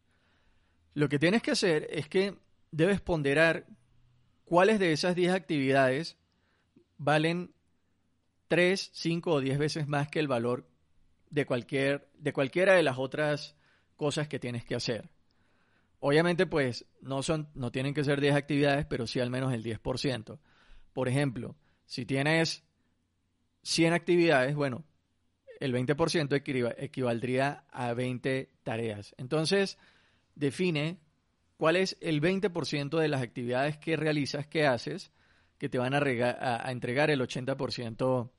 Lo 0.92 1.08
que 1.08 1.18
tienes 1.18 1.40
que 1.40 1.52
hacer 1.52 1.88
es 1.90 2.06
que 2.06 2.36
debes 2.70 3.00
ponderar 3.00 3.66
cuáles 4.44 4.78
de 4.78 4.92
esas 4.92 5.14
10 5.14 5.32
actividades 5.32 6.18
valen 6.98 7.54
3, 8.48 8.90
5 8.92 9.30
o 9.30 9.40
10 9.40 9.56
veces 9.58 9.88
más 9.88 10.08
que 10.08 10.20
el 10.20 10.28
valor 10.28 10.68
de, 11.30 11.46
cualquier, 11.46 12.10
de 12.18 12.34
cualquiera 12.34 12.74
de 12.74 12.82
las 12.82 12.98
otras 12.98 13.56
cosas 13.96 14.28
que 14.28 14.38
tienes 14.38 14.62
que 14.66 14.74
hacer. 14.74 15.08
Obviamente, 16.00 16.44
pues 16.44 16.84
no, 17.00 17.22
son, 17.22 17.48
no 17.54 17.72
tienen 17.72 17.94
que 17.94 18.04
ser 18.04 18.20
10 18.20 18.34
actividades, 18.34 18.84
pero 18.84 19.06
sí 19.06 19.18
al 19.18 19.30
menos 19.30 19.54
el 19.54 19.64
10%. 19.64 20.38
Por 20.92 21.08
ejemplo, 21.08 21.56
si 21.86 22.04
tienes 22.04 22.64
100 23.62 23.94
actividades, 23.94 24.54
bueno, 24.54 24.84
el 25.60 25.72
20% 25.72 26.74
equivaldría 26.78 27.64
a 27.70 27.92
20 27.94 28.50
tareas. 28.62 29.14
Entonces, 29.18 29.78
define 30.34 30.98
cuál 31.56 31.76
es 31.76 31.96
el 32.00 32.20
20% 32.20 32.98
de 32.98 33.08
las 33.08 33.22
actividades 33.22 33.78
que 33.78 33.96
realizas, 33.96 34.46
que 34.46 34.66
haces, 34.66 35.12
que 35.58 35.68
te 35.68 35.78
van 35.78 35.94
a, 35.94 36.70
entregar 36.70 37.10
el 37.10 37.20
80% 37.20 38.30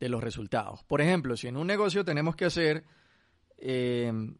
de 0.00 0.08
los 0.08 0.22
resultados. 0.22 0.84
Por 0.84 1.00
ejemplo, 1.00 1.36
si 1.36 1.48
en 1.48 1.56
un 1.56 1.66
negocio 1.66 2.04
tenemos 2.04 2.36
que 2.36 2.44
hacer 2.44 2.84
em, 3.56 4.36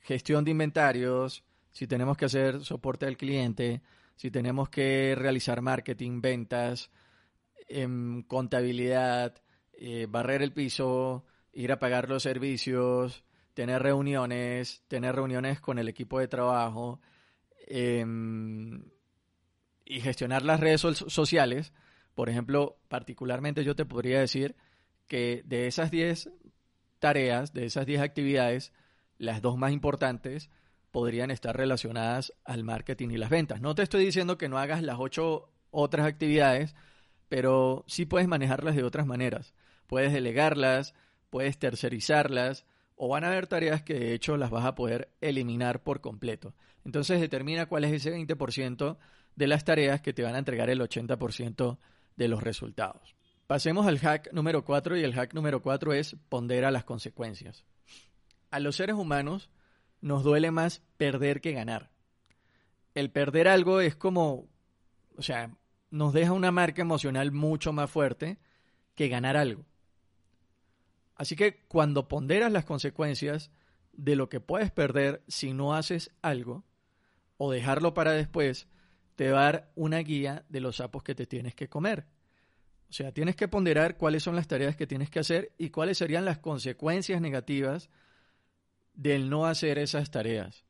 gestión 0.00 0.44
de 0.44 0.52
inventarios, 0.52 1.44
si 1.72 1.86
tenemos 1.86 2.16
que 2.16 2.26
hacer 2.26 2.64
soporte 2.64 3.06
al 3.06 3.16
cliente, 3.16 3.82
si 4.16 4.30
tenemos 4.30 4.68
que 4.68 5.14
realizar 5.16 5.62
marketing, 5.62 6.20
ventas, 6.20 6.90
em, 7.68 8.22
contabilidad, 8.22 9.42
eh, 9.80 10.06
barrer 10.08 10.42
el 10.42 10.52
piso, 10.52 11.24
ir 11.54 11.72
a 11.72 11.78
pagar 11.78 12.08
los 12.10 12.22
servicios, 12.22 13.24
tener 13.54 13.82
reuniones, 13.82 14.84
tener 14.88 15.14
reuniones 15.16 15.60
con 15.60 15.78
el 15.78 15.88
equipo 15.88 16.18
de 16.18 16.28
trabajo, 16.28 17.00
em, 17.66 18.84
y 19.86 20.00
gestionar 20.00 20.44
las 20.44 20.60
redes 20.60 20.82
sociales, 20.82 21.72
por 22.14 22.28
ejemplo, 22.28 22.78
particularmente 22.88 23.64
yo 23.64 23.74
te 23.74 23.86
podría 23.86 24.20
decir 24.20 24.54
que 25.08 25.42
de 25.46 25.66
esas 25.66 25.90
10 25.90 26.30
tareas, 26.98 27.54
de 27.54 27.64
esas 27.64 27.86
10 27.86 28.02
actividades, 28.02 28.72
las 29.16 29.40
dos 29.40 29.56
más 29.56 29.72
importantes 29.72 30.50
podrían 30.90 31.30
estar 31.30 31.56
relacionadas 31.56 32.34
al 32.44 32.64
marketing 32.64 33.10
y 33.10 33.16
las 33.16 33.30
ventas. 33.30 33.62
No 33.62 33.74
te 33.74 33.82
estoy 33.82 34.04
diciendo 34.04 34.36
que 34.36 34.50
no 34.50 34.58
hagas 34.58 34.82
las 34.82 34.98
ocho 34.98 35.50
otras 35.70 36.06
actividades, 36.06 36.74
pero 37.28 37.84
sí 37.86 38.04
puedes 38.04 38.28
manejarlas 38.28 38.76
de 38.76 38.84
otras 38.84 39.06
maneras. 39.06 39.54
Puedes 39.90 40.12
delegarlas, 40.12 40.94
puedes 41.30 41.58
tercerizarlas, 41.58 42.64
o 42.94 43.08
van 43.08 43.24
a 43.24 43.26
haber 43.26 43.48
tareas 43.48 43.82
que 43.82 43.94
de 43.94 44.14
hecho 44.14 44.36
las 44.36 44.48
vas 44.48 44.64
a 44.64 44.76
poder 44.76 45.08
eliminar 45.20 45.82
por 45.82 46.00
completo. 46.00 46.54
Entonces 46.84 47.20
determina 47.20 47.66
cuál 47.66 47.82
es 47.82 47.92
ese 47.92 48.16
20% 48.16 48.98
de 49.34 49.46
las 49.48 49.64
tareas 49.64 50.00
que 50.00 50.12
te 50.12 50.22
van 50.22 50.36
a 50.36 50.38
entregar 50.38 50.70
el 50.70 50.80
80% 50.80 51.76
de 52.14 52.28
los 52.28 52.40
resultados. 52.40 53.16
Pasemos 53.48 53.88
al 53.88 53.98
hack 53.98 54.32
número 54.32 54.64
4 54.64 54.96
y 54.96 55.02
el 55.02 55.12
hack 55.12 55.34
número 55.34 55.60
4 55.60 55.92
es 55.92 56.14
pondera 56.28 56.70
las 56.70 56.84
consecuencias. 56.84 57.64
A 58.52 58.60
los 58.60 58.76
seres 58.76 58.94
humanos 58.94 59.50
nos 60.00 60.22
duele 60.22 60.52
más 60.52 60.82
perder 60.98 61.40
que 61.40 61.50
ganar. 61.50 61.90
El 62.94 63.10
perder 63.10 63.48
algo 63.48 63.80
es 63.80 63.96
como, 63.96 64.46
o 65.16 65.22
sea, 65.22 65.50
nos 65.90 66.12
deja 66.12 66.30
una 66.30 66.52
marca 66.52 66.80
emocional 66.80 67.32
mucho 67.32 67.72
más 67.72 67.90
fuerte 67.90 68.38
que 68.94 69.08
ganar 69.08 69.36
algo. 69.36 69.64
Así 71.20 71.36
que 71.36 71.66
cuando 71.68 72.08
ponderas 72.08 72.50
las 72.50 72.64
consecuencias 72.64 73.50
de 73.92 74.16
lo 74.16 74.30
que 74.30 74.40
puedes 74.40 74.70
perder 74.70 75.22
si 75.28 75.52
no 75.52 75.74
haces 75.74 76.12
algo 76.22 76.64
o 77.36 77.52
dejarlo 77.52 77.92
para 77.92 78.12
después, 78.12 78.68
te 79.16 79.30
va 79.30 79.40
a 79.40 79.44
dar 79.52 79.72
una 79.74 79.98
guía 79.98 80.46
de 80.48 80.60
los 80.60 80.76
sapos 80.76 81.02
que 81.02 81.14
te 81.14 81.26
tienes 81.26 81.54
que 81.54 81.68
comer. 81.68 82.06
O 82.88 82.94
sea, 82.94 83.12
tienes 83.12 83.36
que 83.36 83.48
ponderar 83.48 83.98
cuáles 83.98 84.22
son 84.22 84.34
las 84.34 84.48
tareas 84.48 84.76
que 84.76 84.86
tienes 84.86 85.10
que 85.10 85.18
hacer 85.18 85.52
y 85.58 85.68
cuáles 85.68 85.98
serían 85.98 86.24
las 86.24 86.38
consecuencias 86.38 87.20
negativas 87.20 87.90
del 88.94 89.28
no 89.28 89.44
hacer 89.44 89.78
esas 89.78 90.10
tareas. 90.10 90.64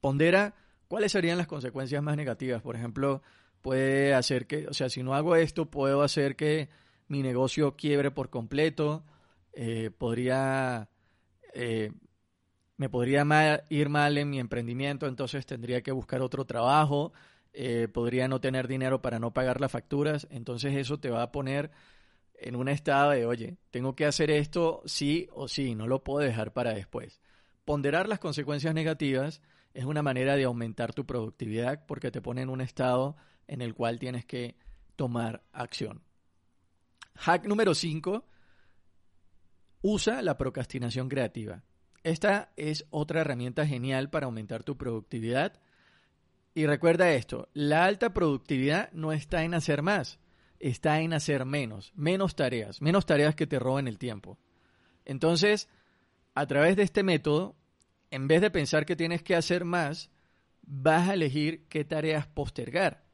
Pondera 0.00 0.54
cuáles 0.88 1.12
serían 1.12 1.36
las 1.36 1.48
consecuencias 1.48 2.02
más 2.02 2.16
negativas. 2.16 2.62
Por 2.62 2.76
ejemplo, 2.76 3.20
puede 3.60 4.14
hacer 4.14 4.46
que, 4.46 4.68
o 4.68 4.72
sea, 4.72 4.88
si 4.88 5.02
no 5.02 5.14
hago 5.14 5.36
esto, 5.36 5.70
puedo 5.70 6.00
hacer 6.00 6.34
que 6.34 6.70
mi 7.08 7.22
negocio 7.22 7.76
quiebre 7.76 8.10
por 8.10 8.30
completo. 8.30 9.04
Eh, 9.52 9.90
podría, 9.96 10.88
eh, 11.54 11.92
me 12.76 12.88
podría 12.88 13.64
ir 13.68 13.88
mal 13.88 14.18
en 14.18 14.30
mi 14.30 14.38
emprendimiento, 14.38 15.06
entonces 15.06 15.46
tendría 15.46 15.82
que 15.82 15.92
buscar 15.92 16.22
otro 16.22 16.44
trabajo. 16.44 17.12
Eh, 17.52 17.88
podría 17.88 18.28
no 18.28 18.40
tener 18.40 18.68
dinero 18.68 19.02
para 19.02 19.18
no 19.18 19.32
pagar 19.32 19.60
las 19.60 19.72
facturas. 19.72 20.26
Entonces 20.30 20.76
eso 20.76 20.98
te 20.98 21.10
va 21.10 21.22
a 21.22 21.32
poner 21.32 21.70
en 22.34 22.56
un 22.56 22.68
estado 22.68 23.10
de, 23.10 23.26
oye, 23.26 23.58
tengo 23.70 23.94
que 23.94 24.06
hacer 24.06 24.30
esto 24.30 24.82
sí 24.86 25.28
o 25.32 25.48
sí, 25.48 25.74
no 25.74 25.86
lo 25.86 26.02
puedo 26.02 26.26
dejar 26.26 26.52
para 26.52 26.72
después. 26.72 27.20
Ponderar 27.64 28.08
las 28.08 28.18
consecuencias 28.18 28.74
negativas 28.74 29.42
es 29.74 29.84
una 29.84 30.02
manera 30.02 30.36
de 30.36 30.44
aumentar 30.44 30.92
tu 30.92 31.06
productividad 31.06 31.84
porque 31.86 32.10
te 32.10 32.22
pone 32.22 32.42
en 32.42 32.48
un 32.48 32.60
estado 32.60 33.16
en 33.46 33.62
el 33.62 33.74
cual 33.74 33.98
tienes 33.98 34.24
que 34.24 34.56
tomar 34.96 35.42
acción. 35.52 36.02
Hack 37.16 37.46
número 37.46 37.74
5. 37.74 38.24
Usa 39.82 40.22
la 40.22 40.36
procrastinación 40.36 41.08
creativa. 41.08 41.62
Esta 42.02 42.52
es 42.56 42.86
otra 42.90 43.20
herramienta 43.20 43.66
genial 43.66 44.10
para 44.10 44.26
aumentar 44.26 44.62
tu 44.62 44.76
productividad. 44.76 45.60
Y 46.54 46.66
recuerda 46.66 47.12
esto, 47.12 47.48
la 47.52 47.84
alta 47.84 48.12
productividad 48.12 48.90
no 48.92 49.12
está 49.12 49.44
en 49.44 49.54
hacer 49.54 49.82
más, 49.82 50.18
está 50.58 51.00
en 51.00 51.12
hacer 51.12 51.44
menos, 51.44 51.92
menos 51.94 52.34
tareas, 52.34 52.82
menos 52.82 53.06
tareas 53.06 53.34
que 53.34 53.46
te 53.46 53.58
roben 53.58 53.86
el 53.86 53.98
tiempo. 53.98 54.38
Entonces, 55.04 55.68
a 56.34 56.46
través 56.46 56.76
de 56.76 56.82
este 56.82 57.02
método, 57.02 57.56
en 58.10 58.28
vez 58.28 58.40
de 58.40 58.50
pensar 58.50 58.84
que 58.84 58.96
tienes 58.96 59.22
que 59.22 59.36
hacer 59.36 59.64
más, 59.64 60.10
vas 60.62 61.08
a 61.08 61.14
elegir 61.14 61.66
qué 61.68 61.84
tareas 61.84 62.26
postergar. 62.26 63.04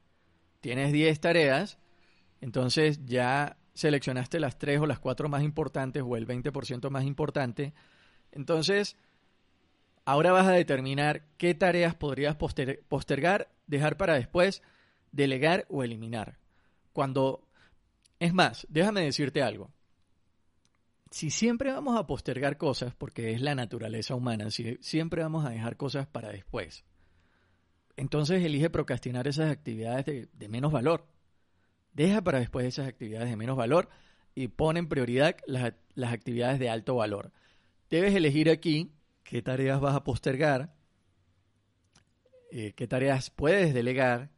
Tienes 0.59 0.91
10 0.91 1.19
tareas, 1.19 1.77
entonces 2.41 3.05
ya 3.05 3.57
seleccionaste 3.77 4.39
las 4.39 4.57
3 4.57 4.81
o 4.81 4.85
las 4.87 4.99
4 4.99 5.29
más 5.29 5.43
importantes 5.43 6.03
o 6.05 6.17
el 6.17 6.27
20% 6.27 6.89
más 6.89 7.05
importante. 7.05 7.73
Entonces, 8.31 8.97
ahora 10.03 10.31
vas 10.31 10.47
a 10.47 10.51
determinar 10.51 11.23
qué 11.37 11.53
tareas 11.53 11.95
podrías 11.95 12.35
postergar, 12.35 13.49
dejar 13.67 13.97
para 13.97 14.15
después, 14.15 14.61
delegar 15.11 15.65
o 15.69 15.83
eliminar. 15.83 16.39
Cuando, 16.93 17.47
es 18.19 18.33
más, 18.33 18.65
déjame 18.69 19.01
decirte 19.01 19.41
algo. 19.41 19.71
Si 21.11 21.29
siempre 21.29 21.71
vamos 21.71 21.97
a 21.97 22.07
postergar 22.07 22.57
cosas, 22.57 22.93
porque 22.95 23.31
es 23.31 23.41
la 23.41 23.55
naturaleza 23.55 24.15
humana, 24.15 24.51
si 24.51 24.77
siempre 24.81 25.21
vamos 25.21 25.45
a 25.45 25.51
dejar 25.51 25.77
cosas 25.77 26.07
para 26.07 26.29
después, 26.29 26.83
entonces 27.95 28.43
elige 28.43 28.69
procrastinar 28.69 29.27
esas 29.27 29.51
actividades 29.51 30.05
de, 30.05 30.47
menos 30.49 30.71
valor. 30.71 31.07
Deja 31.97 32.21
para 32.21 32.37
después 32.39 32.63
esas 32.67 32.87
actividades 32.87 33.27
de 33.27 33.35
menos 33.35 33.57
valor 33.57 33.89
y 34.35 34.49
pon 34.49 34.77
en 34.77 34.87
prioridad 34.87 35.35
las, 35.47 35.73
actividades 36.13 36.59
de 36.59 36.69
alto 36.69 36.93
valor. 36.93 37.31
Debes 37.89 38.13
elegir 38.13 38.51
aquí 38.51 38.91
qué 39.23 39.41
tareas 39.41 39.81
vas 39.81 39.95
a 39.95 40.03
postergar, 40.03 40.75
eh, 42.51 42.73
qué 42.73 42.85
tareas 42.87 43.31
puedes 43.31 43.73
delegar, 43.73 44.29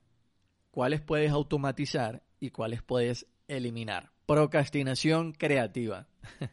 cuáles 0.71 1.01
puedes 1.01 1.31
automatizar 1.31 2.23
y 2.39 2.51
cuáles 2.51 2.81
puedes 2.81 3.27
eliminar. 3.49 4.13
Procrastinación 4.25 5.33
creativa. 5.33 6.07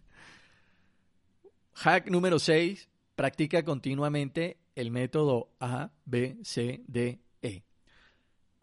Hack 1.75 2.11
número 2.11 2.41
6. 2.41 2.89
Practica 3.15 3.63
continuamente 3.63 4.59
el 4.75 4.91
método 4.91 5.53
A, 5.61 5.93
B, 6.05 6.37
C, 6.43 6.83
D, 6.89 7.21
E. 7.43 7.63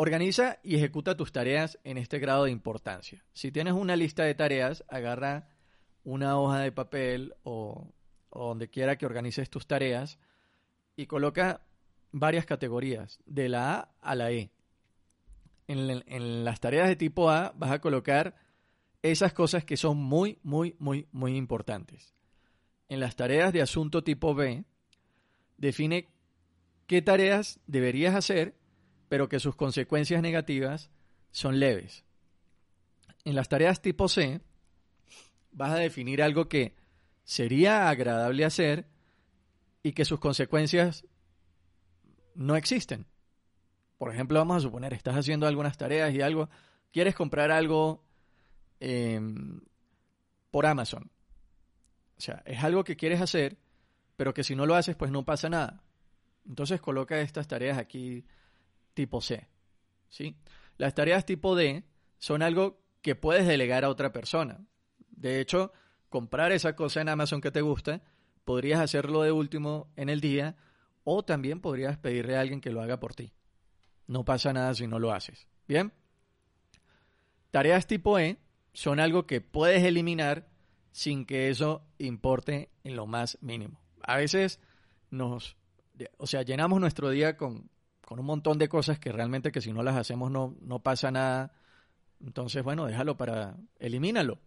Organiza 0.03 0.59
y 0.63 0.75
ejecuta 0.75 1.15
tus 1.15 1.31
tareas 1.31 1.79
en 1.85 1.97
este 1.97 2.19
grado 2.19 2.43
de 2.43 2.51
importancia. 2.51 3.23
Si 3.31 3.53
tienes 3.53 3.73
una 3.73 3.95
lista 3.95 4.25
de 4.25 4.35
tareas, 4.35 4.83
agarra 4.89 5.47
una 6.03 6.37
hoja 6.37 6.59
de 6.59 6.73
papel 6.73 7.35
o, 7.43 7.87
donde 8.29 8.69
quiera 8.69 8.97
que 8.97 9.05
organices 9.05 9.49
tus 9.49 9.65
tareas 9.65 10.19
y 10.97 11.05
coloca 11.05 11.61
varias 12.11 12.45
categorías, 12.45 13.21
de 13.25 13.47
la 13.47 13.75
A 13.75 13.95
a 14.01 14.15
la 14.15 14.31
E 14.31 14.51
en, 15.69 16.43
las 16.43 16.59
tareas 16.59 16.89
de 16.89 16.97
tipo 16.97 17.29
A 17.29 17.53
vas 17.55 17.71
a 17.71 17.79
colocar 17.79 18.35
esas 19.03 19.31
cosas 19.31 19.63
que 19.63 19.77
son 19.77 19.95
muy, 19.95 20.37
muy, 20.43 20.75
muy, 20.79 21.07
muy 21.13 21.37
importantes. 21.37 22.13
En 22.89 22.99
las 22.99 23.15
tareas 23.15 23.53
de 23.53 23.61
asunto 23.61 24.03
tipo 24.03 24.35
B, 24.35 24.65
define 25.55 26.09
qué 26.87 27.01
tareas 27.01 27.61
deberías 27.67 28.15
hacer, 28.15 28.61
pero 29.13 29.29
que 29.29 29.39
sus 29.39 29.55
consecuencias 29.55 30.23
negativas 30.23 30.89
son 31.29 31.59
leves. 31.59 32.03
En 33.25 33.35
las 33.35 33.47
tareas 33.47 33.79
tipo 33.79 34.07
C, 34.07 34.41
vas 35.51 35.71
a 35.71 35.75
definir 35.75 36.23
algo 36.23 36.49
que 36.49 36.73
sería 37.23 37.89
agradable 37.89 38.43
hacer 38.43 38.87
y 39.83 39.91
que 39.91 40.03
sus 40.03 40.19
consecuencias 40.19 41.05
no 42.33 42.55
existen. 42.55 43.05
Por 43.99 44.11
ejemplo, 44.11 44.39
vamos 44.39 44.57
a 44.57 44.61
suponer, 44.61 44.95
estás 44.95 45.15
haciendo 45.15 45.45
algunas 45.45 45.77
tareas 45.77 46.11
y 46.11 46.21
algo, 46.21 46.49
quieres 46.91 47.13
comprar 47.13 47.51
algo 47.51 48.03
em, 48.79 49.61
por 50.49 50.65
Amazon. 50.65 51.11
O 52.17 52.19
sea, 52.19 52.41
es 52.47 52.63
algo 52.63 52.83
que 52.83 52.95
quieres 52.95 53.21
hacer, 53.21 53.59
pero 54.17 54.33
que 54.33 54.43
si 54.43 54.55
no 54.55 54.65
lo 54.65 54.73
haces, 54.73 54.95
pues 54.95 55.11
no 55.11 55.23
pasa 55.23 55.49
nada. 55.49 55.83
Entonces 56.47 56.81
coloca 56.81 57.21
estas 57.21 57.47
tareas 57.47 57.77
aquí 57.77 58.25
tipo 58.93 59.21
C. 59.21 59.47
¿sí? 60.09 60.35
Las 60.77 60.93
tareas 60.93 61.25
tipo 61.25 61.55
D 61.55 61.83
son 62.17 62.41
algo 62.41 62.81
que 63.01 63.15
puedes 63.15 63.47
delegar 63.47 63.83
a 63.83 63.89
otra 63.89 64.11
persona. 64.11 64.65
De 65.09 65.39
hecho, 65.39 65.73
comprar 66.09 66.51
esa 66.51 66.75
cosa 66.75 67.01
en 67.01 67.09
Amazon 67.09 67.41
que 67.41 67.51
te 67.51 67.61
gusta, 67.61 68.01
podrías 68.45 68.79
hacerlo 68.79 69.23
de 69.23 69.31
último 69.31 69.91
en 69.95 70.09
el 70.09 70.21
día 70.21 70.55
o 71.03 71.23
también 71.23 71.59
podrías 71.59 71.97
pedirle 71.97 72.37
a 72.37 72.41
alguien 72.41 72.61
que 72.61 72.71
lo 72.71 72.81
haga 72.81 72.99
por 72.99 73.15
ti. 73.15 73.33
No 74.07 74.25
pasa 74.25 74.53
nada 74.53 74.73
si 74.73 74.87
no 74.87 74.99
lo 74.99 75.11
haces. 75.11 75.47
Bien. 75.67 75.93
Tareas 77.51 77.87
tipo 77.87 78.19
E 78.19 78.37
son 78.73 78.99
algo 78.99 79.25
que 79.25 79.41
puedes 79.41 79.83
eliminar 79.83 80.47
sin 80.91 81.25
que 81.25 81.49
eso 81.49 81.85
importe 81.97 82.69
en 82.83 82.95
lo 82.95 83.05
más 83.05 83.37
mínimo. 83.41 83.81
A 84.01 84.17
veces 84.17 84.59
nos, 85.09 85.57
o 86.17 86.27
sea, 86.27 86.43
llenamos 86.43 86.79
nuestro 86.79 87.09
día 87.09 87.37
con, 87.37 87.69
con 88.13 88.19
un 88.19 88.27
montón 88.27 88.59
de 88.59 88.69
cosas 88.69 88.99
que 88.99 89.11
realmente 89.11 89.51
que 89.51 89.59
si 89.59 89.73
no 89.73 89.81
las 89.81 89.95
hacemos 89.95 90.29
no, 90.29 90.55
no 90.61 90.83
pasa 90.83 91.09
nada. 91.09 91.51
Entonces, 92.23 92.63
bueno, 92.63 92.85
déjalo 92.85 93.17
para, 93.17 93.57
elimínalo. 93.79 94.37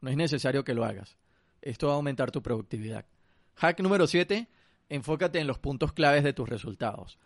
No 0.00 0.10
es 0.10 0.16
necesario 0.16 0.64
que 0.64 0.74
lo 0.74 0.84
hagas. 0.84 1.16
Esto 1.62 1.86
va 1.86 1.92
a 1.92 1.96
aumentar 1.96 2.32
tu 2.32 2.42
productividad. 2.42 3.06
Hack 3.54 3.78
número 3.78 4.08
7, 4.08 4.48
enfócate 4.88 5.38
en 5.38 5.46
los 5.46 5.60
puntos 5.60 5.92
claves 5.92 6.24
de 6.24 6.32
tus 6.32 6.48
resultados. 6.48 7.20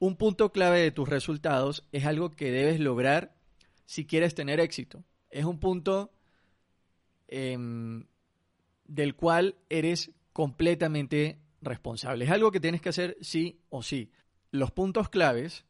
Un 0.00 0.16
punto 0.16 0.50
clave 0.50 0.80
de 0.80 0.90
tus 0.90 1.08
resultados 1.08 1.86
es 1.92 2.04
algo 2.04 2.32
que 2.32 2.50
debes 2.50 2.80
lograr 2.80 3.36
si 3.86 4.06
quieres 4.06 4.34
tener 4.34 4.58
éxito. 4.58 5.04
Es 5.30 5.44
un 5.44 5.60
punto 5.60 6.10
em, 7.28 8.06
del 8.86 9.14
cual 9.14 9.54
eres 9.68 10.10
completamente 10.32 11.38
responsable. 11.60 12.24
Es 12.24 12.30
algo 12.32 12.50
que 12.50 12.58
tienes 12.58 12.80
que 12.80 12.88
hacer 12.88 13.16
sí 13.20 13.60
o 13.70 13.84
sí. 13.84 14.10
Los 14.52 14.70
puntos 14.70 15.08
claves 15.08 15.64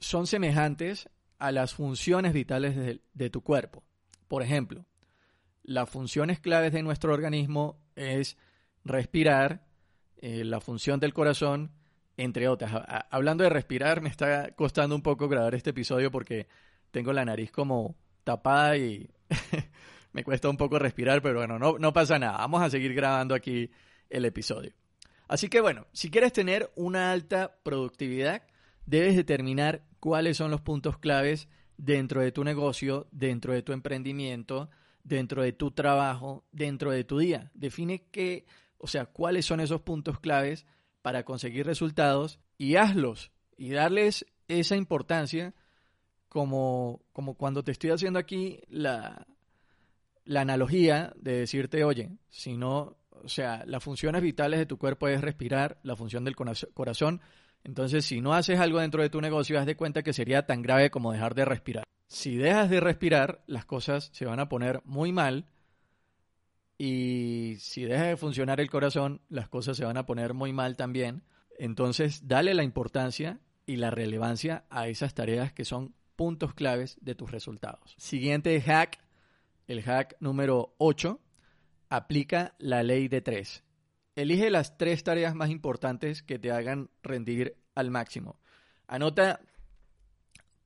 son 0.00 0.26
semejantes 0.26 1.08
a 1.38 1.52
las 1.52 1.72
funciones 1.72 2.32
vitales 2.32 3.00
de, 3.12 3.30
tu 3.30 3.42
cuerpo. 3.42 3.84
Por 4.26 4.42
ejemplo, 4.42 4.84
las 5.62 5.88
funciones 5.88 6.40
claves 6.40 6.72
de 6.72 6.82
nuestro 6.82 7.14
organismo 7.14 7.80
es 7.94 8.36
respirar, 8.84 9.64
eh, 10.16 10.44
la 10.44 10.60
función 10.60 10.98
del 10.98 11.14
corazón 11.14 11.70
entre 12.16 12.48
otras. 12.48 12.72
hablando 13.10 13.44
de 13.44 13.50
respirar, 13.50 14.00
me 14.00 14.08
está 14.08 14.50
costando 14.56 14.96
un 14.96 15.02
poco 15.02 15.28
grabar 15.28 15.54
este 15.54 15.70
episodio 15.70 16.10
porque 16.10 16.48
tengo 16.90 17.12
la 17.12 17.24
nariz 17.24 17.52
como 17.52 17.94
tapada 18.24 18.76
y 18.76 19.08
me 20.12 20.24
cuesta 20.24 20.48
un 20.48 20.56
poco 20.56 20.80
respirar, 20.80 21.22
pero 21.22 21.38
bueno, 21.38 21.60
no, 21.60 21.78
no 21.78 21.92
pasa 21.92 22.18
nada. 22.18 22.38
Vamos 22.38 22.60
a 22.60 22.70
seguir 22.70 22.92
grabando 22.92 23.36
aquí 23.36 23.70
el 24.10 24.24
episodio. 24.24 24.72
Así 25.28 25.48
que 25.48 25.60
bueno, 25.60 25.86
si 25.92 26.10
quieres 26.10 26.32
tener 26.32 26.72
una 26.74 27.12
alta 27.12 27.58
productividad, 27.62 28.42
debes 28.86 29.14
determinar 29.14 29.84
cuáles 30.00 30.38
son 30.38 30.50
los 30.50 30.62
puntos 30.62 30.98
claves 30.98 31.48
dentro 31.76 32.22
de 32.22 32.32
tu 32.32 32.44
negocio, 32.44 33.06
dentro 33.12 33.52
de 33.52 33.62
tu 33.62 33.72
emprendimiento, 33.72 34.70
dentro 35.04 35.42
de 35.42 35.52
tu 35.52 35.70
trabajo, 35.70 36.44
dentro 36.50 36.90
de 36.90 37.04
tu 37.04 37.18
día. 37.18 37.50
Define 37.54 38.06
qué, 38.10 38.46
o 38.78 38.86
sea, 38.86 39.06
cuáles 39.06 39.44
son 39.44 39.60
esos 39.60 39.82
puntos 39.82 40.18
claves 40.18 40.66
para 41.02 41.24
conseguir 41.24 41.66
resultados 41.66 42.40
y 42.56 42.76
hazlos 42.76 43.30
y 43.56 43.70
darles 43.70 44.26
esa 44.48 44.76
importancia 44.76 45.54
como, 46.28 47.02
como 47.12 47.34
cuando 47.34 47.62
te 47.62 47.72
estoy 47.72 47.90
haciendo 47.90 48.18
aquí 48.18 48.60
la, 48.68 49.26
la 50.24 50.40
analogía 50.42 51.12
de 51.16 51.38
decirte, 51.40 51.84
oye, 51.84 52.10
si 52.28 52.56
no, 52.56 52.96
o 53.24 53.28
sea, 53.28 53.64
las 53.66 53.82
funciones 53.82 54.22
vitales 54.22 54.58
de 54.58 54.66
tu 54.66 54.78
cuerpo 54.78 55.08
es 55.08 55.20
respirar, 55.20 55.78
la 55.82 55.96
función 55.96 56.24
del 56.24 56.36
corazón, 56.36 57.20
entonces 57.64 58.04
si 58.04 58.20
no 58.20 58.34
haces 58.34 58.58
algo 58.60 58.80
dentro 58.80 59.02
de 59.02 59.10
tu 59.10 59.20
negocio, 59.20 59.58
haz 59.58 59.66
de 59.66 59.76
cuenta 59.76 60.02
que 60.02 60.12
sería 60.12 60.46
tan 60.46 60.62
grave 60.62 60.90
como 60.90 61.12
dejar 61.12 61.34
de 61.34 61.44
respirar. 61.44 61.84
Si 62.06 62.36
dejas 62.36 62.70
de 62.70 62.80
respirar, 62.80 63.42
las 63.46 63.64
cosas 63.64 64.10
se 64.12 64.24
van 64.24 64.40
a 64.40 64.48
poner 64.48 64.80
muy 64.84 65.12
mal 65.12 65.46
y 66.78 67.56
si 67.58 67.84
deja 67.84 68.04
de 68.04 68.16
funcionar 68.16 68.60
el 68.60 68.70
corazón, 68.70 69.20
las 69.28 69.48
cosas 69.48 69.76
se 69.76 69.84
van 69.84 69.96
a 69.96 70.06
poner 70.06 70.32
muy 70.32 70.52
mal 70.52 70.76
también. 70.76 71.24
Entonces, 71.58 72.28
dale 72.28 72.54
la 72.54 72.62
importancia 72.62 73.40
y 73.66 73.76
la 73.76 73.90
relevancia 73.90 74.64
a 74.70 74.86
esas 74.88 75.12
tareas 75.12 75.52
que 75.52 75.64
son 75.64 75.94
puntos 76.14 76.54
claves 76.54 76.96
de 77.00 77.14
tus 77.16 77.30
resultados. 77.30 77.94
Siguiente 77.98 78.60
hack, 78.60 78.98
el 79.66 79.82
hack 79.82 80.16
número 80.20 80.74
8, 80.78 81.20
aplica 81.88 82.54
la 82.58 82.82
ley 82.82 83.08
de 83.08 83.20
3. 83.20 83.64
Elige 84.16 84.50
las 84.50 84.76
tres 84.76 85.04
tareas 85.04 85.34
más 85.34 85.48
importantes 85.50 86.22
que 86.22 86.38
te 86.38 86.50
hagan 86.50 86.90
rendir 87.02 87.56
al 87.74 87.90
máximo. 87.90 88.40
Anota 88.88 89.40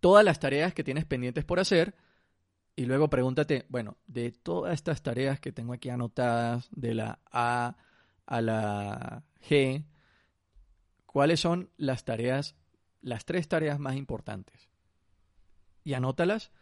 todas 0.00 0.25
las 0.25 0.41
tareas 0.41 0.73
que 0.73 0.85
tienes 0.85 1.05
pendientes 1.05 1.45
por 1.45 1.61
hacer 1.61 1.95
y 2.75 2.87
luego 2.87 3.11
pregúntate, 3.11 3.67
bueno, 3.69 3.99
de 4.07 4.33
todas 4.33 4.73
estas 4.73 5.02
tareas 5.02 5.38
que 5.38 5.52
tengo 5.52 5.75
aquí 5.75 5.91
anotadas, 5.91 6.69
de 6.73 6.95
la 6.95 7.21
A 7.31 7.76
a 8.25 8.41
la 8.41 9.25
G, 9.47 9.85
¿cuáles 11.05 11.41
son 11.41 11.71
las 11.76 12.05
tareas, 12.05 12.57
las 13.02 13.26
tres 13.26 13.49
tareas 13.49 13.79
más 13.79 13.97
importantes? 13.97 14.71
Y 15.85 15.93
anótalas 15.93 16.52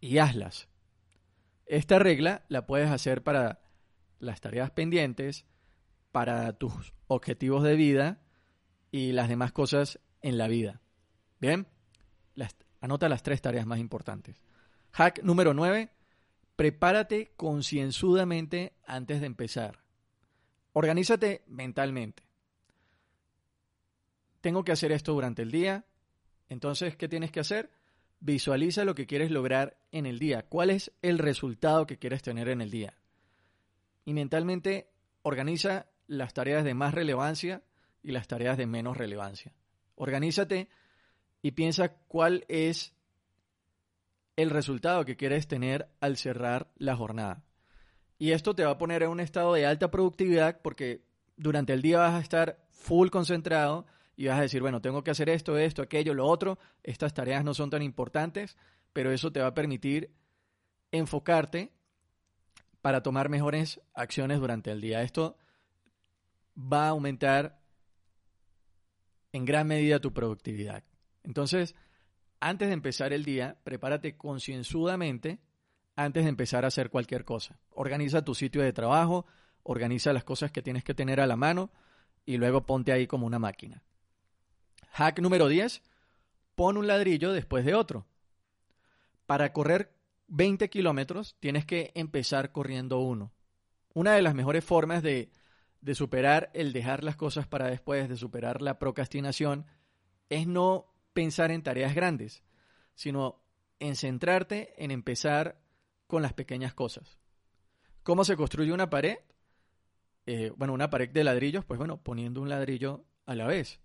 y 0.00 0.18
hazlas. 0.18 0.68
Esta 1.66 1.98
regla 1.98 2.44
la 2.48 2.66
puedes 2.66 2.90
hacer 2.90 3.22
para 3.22 3.60
las 4.18 4.40
tareas 4.40 4.70
pendientes, 4.70 5.46
para 6.12 6.52
tus 6.52 6.94
objetivos 7.08 7.64
de 7.64 7.74
vida 7.74 8.22
y 8.92 9.12
las 9.12 9.28
demás 9.28 9.52
cosas 9.52 9.98
en 10.22 10.38
la 10.38 10.46
vida. 10.46 10.80
Bien, 11.40 11.66
anota 12.84 13.08
las 13.08 13.22
tres 13.22 13.40
tareas 13.40 13.66
más 13.66 13.78
importantes. 13.78 14.40
Hack 14.92 15.22
número 15.22 15.54
9. 15.54 15.90
Prepárate 16.54 17.32
concienzudamente 17.36 18.74
antes 18.86 19.20
de 19.20 19.26
empezar. 19.26 19.80
Organízate 20.72 21.42
mentalmente. 21.46 22.28
Tengo 24.40 24.64
que 24.64 24.72
hacer 24.72 24.92
esto 24.92 25.14
durante 25.14 25.42
el 25.42 25.50
día. 25.50 25.86
Entonces, 26.48 26.94
¿qué 26.96 27.08
tienes 27.08 27.32
que 27.32 27.40
hacer? 27.40 27.72
Visualiza 28.20 28.84
lo 28.84 28.94
que 28.94 29.06
quieres 29.06 29.30
lograr 29.30 29.78
en 29.90 30.04
el 30.04 30.18
día. 30.18 30.46
¿Cuál 30.46 30.70
es 30.70 30.92
el 31.00 31.18
resultado 31.18 31.86
que 31.86 31.98
quieres 31.98 32.22
tener 32.22 32.48
en 32.48 32.60
el 32.60 32.70
día? 32.70 32.98
Y 34.04 34.14
mentalmente 34.14 34.90
organiza 35.22 35.86
las 36.06 36.34
tareas 36.34 36.64
de 36.64 36.74
más 36.74 36.94
relevancia 36.94 37.62
y 38.02 38.12
las 38.12 38.28
tareas 38.28 38.58
de 38.58 38.66
menos 38.66 38.96
relevancia. 38.96 39.52
Organízate 39.96 40.68
y 41.42 41.52
piensa 41.52 41.96
cuál 42.08 42.44
es 42.48 42.94
el 44.36 44.50
resultado 44.50 45.04
que 45.04 45.16
quieres 45.16 45.46
tener 45.46 45.88
al 46.00 46.16
cerrar 46.16 46.68
la 46.76 46.96
jornada. 46.96 47.44
Y 48.18 48.32
esto 48.32 48.54
te 48.54 48.64
va 48.64 48.72
a 48.72 48.78
poner 48.78 49.02
en 49.02 49.10
un 49.10 49.20
estado 49.20 49.54
de 49.54 49.66
alta 49.66 49.90
productividad 49.90 50.60
porque 50.62 51.04
durante 51.36 51.72
el 51.72 51.82
día 51.82 51.98
vas 51.98 52.14
a 52.14 52.20
estar 52.20 52.64
full 52.70 53.08
concentrado 53.08 53.86
y 54.16 54.26
vas 54.26 54.38
a 54.38 54.42
decir, 54.42 54.60
bueno, 54.60 54.80
tengo 54.80 55.02
que 55.02 55.10
hacer 55.10 55.28
esto, 55.28 55.58
esto, 55.58 55.82
aquello, 55.82 56.14
lo 56.14 56.26
otro, 56.26 56.58
estas 56.82 57.14
tareas 57.14 57.44
no 57.44 57.54
son 57.54 57.70
tan 57.70 57.82
importantes, 57.82 58.56
pero 58.92 59.10
eso 59.12 59.32
te 59.32 59.40
va 59.40 59.48
a 59.48 59.54
permitir 59.54 60.12
enfocarte 60.92 61.72
para 62.84 63.02
tomar 63.02 63.30
mejores 63.30 63.80
acciones 63.94 64.40
durante 64.40 64.70
el 64.70 64.82
día. 64.82 65.00
Esto 65.00 65.38
va 66.54 66.84
a 66.84 66.90
aumentar 66.90 67.58
en 69.32 69.46
gran 69.46 69.66
medida 69.66 70.00
tu 70.00 70.12
productividad. 70.12 70.84
Entonces, 71.22 71.74
antes 72.40 72.68
de 72.68 72.74
empezar 72.74 73.14
el 73.14 73.24
día, 73.24 73.56
prepárate 73.64 74.18
concienzudamente 74.18 75.40
antes 75.96 76.24
de 76.24 76.28
empezar 76.28 76.66
a 76.66 76.68
hacer 76.68 76.90
cualquier 76.90 77.24
cosa. 77.24 77.58
Organiza 77.70 78.22
tu 78.22 78.34
sitio 78.34 78.60
de 78.60 78.74
trabajo, 78.74 79.24
organiza 79.62 80.12
las 80.12 80.24
cosas 80.24 80.52
que 80.52 80.60
tienes 80.60 80.84
que 80.84 80.92
tener 80.92 81.22
a 81.22 81.26
la 81.26 81.36
mano 81.36 81.72
y 82.26 82.36
luego 82.36 82.66
ponte 82.66 82.92
ahí 82.92 83.06
como 83.06 83.26
una 83.26 83.38
máquina. 83.38 83.82
Hack 84.90 85.20
número 85.20 85.48
10. 85.48 85.80
Pon 86.54 86.76
un 86.76 86.86
ladrillo 86.86 87.32
después 87.32 87.64
de 87.64 87.74
otro. 87.74 88.06
Para 89.24 89.54
correr 89.54 89.93
20 90.28 90.68
kilómetros 90.70 91.36
tienes 91.40 91.64
que 91.64 91.92
empezar 91.94 92.52
corriendo 92.52 93.00
uno. 93.00 93.32
Una 93.92 94.14
de 94.14 94.22
las 94.22 94.34
mejores 94.34 94.64
formas 94.64 95.02
de, 95.02 95.30
de 95.80 95.94
superar 95.94 96.50
el 96.54 96.72
dejar 96.72 97.04
las 97.04 97.16
cosas 97.16 97.46
para 97.46 97.68
después, 97.68 98.08
de 98.08 98.16
superar 98.16 98.62
la 98.62 98.78
procrastinación, 98.78 99.66
es 100.30 100.46
no 100.46 100.86
pensar 101.12 101.50
en 101.50 101.62
tareas 101.62 101.94
grandes, 101.94 102.42
sino 102.94 103.42
en 103.78 103.96
centrarte 103.96 104.72
en 104.82 104.90
empezar 104.90 105.60
con 106.06 106.22
las 106.22 106.32
pequeñas 106.32 106.74
cosas. 106.74 107.18
¿Cómo 108.02 108.24
se 108.24 108.36
construye 108.36 108.72
una 108.72 108.90
pared? 108.90 109.18
Eh, 110.26 110.52
bueno, 110.56 110.72
una 110.72 110.90
pared 110.90 111.10
de 111.10 111.24
ladrillos, 111.24 111.64
pues 111.64 111.78
bueno, 111.78 112.02
poniendo 112.02 112.40
un 112.40 112.48
ladrillo 112.48 113.04
a 113.26 113.34
la 113.34 113.46
vez. 113.46 113.80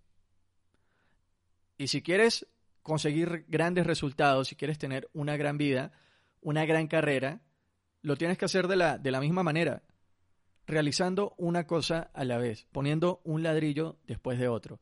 Y 1.78 1.88
si 1.88 2.02
quieres 2.02 2.48
conseguir 2.82 3.46
grandes 3.48 3.86
resultados, 3.86 4.48
si 4.48 4.56
quieres 4.56 4.78
tener 4.78 5.10
una 5.14 5.38
gran 5.38 5.58
vida, 5.58 5.92
una 6.42 6.66
gran 6.66 6.88
carrera, 6.88 7.42
lo 8.02 8.16
tienes 8.16 8.38
que 8.38 8.46
hacer 8.46 8.68
de 8.68 8.76
la, 8.76 8.98
de 8.98 9.12
la 9.12 9.20
misma 9.20 9.44
manera, 9.44 9.84
realizando 10.68 11.34
una 11.38 11.68
cosa 11.68 12.12
a 12.14 12.24
la 12.24 12.38
vez, 12.38 12.68
poniendo 12.72 13.22
un 13.24 13.44
ladrillo 13.44 14.00
después 14.06 14.40
de 14.40 14.48
otro 14.48 14.80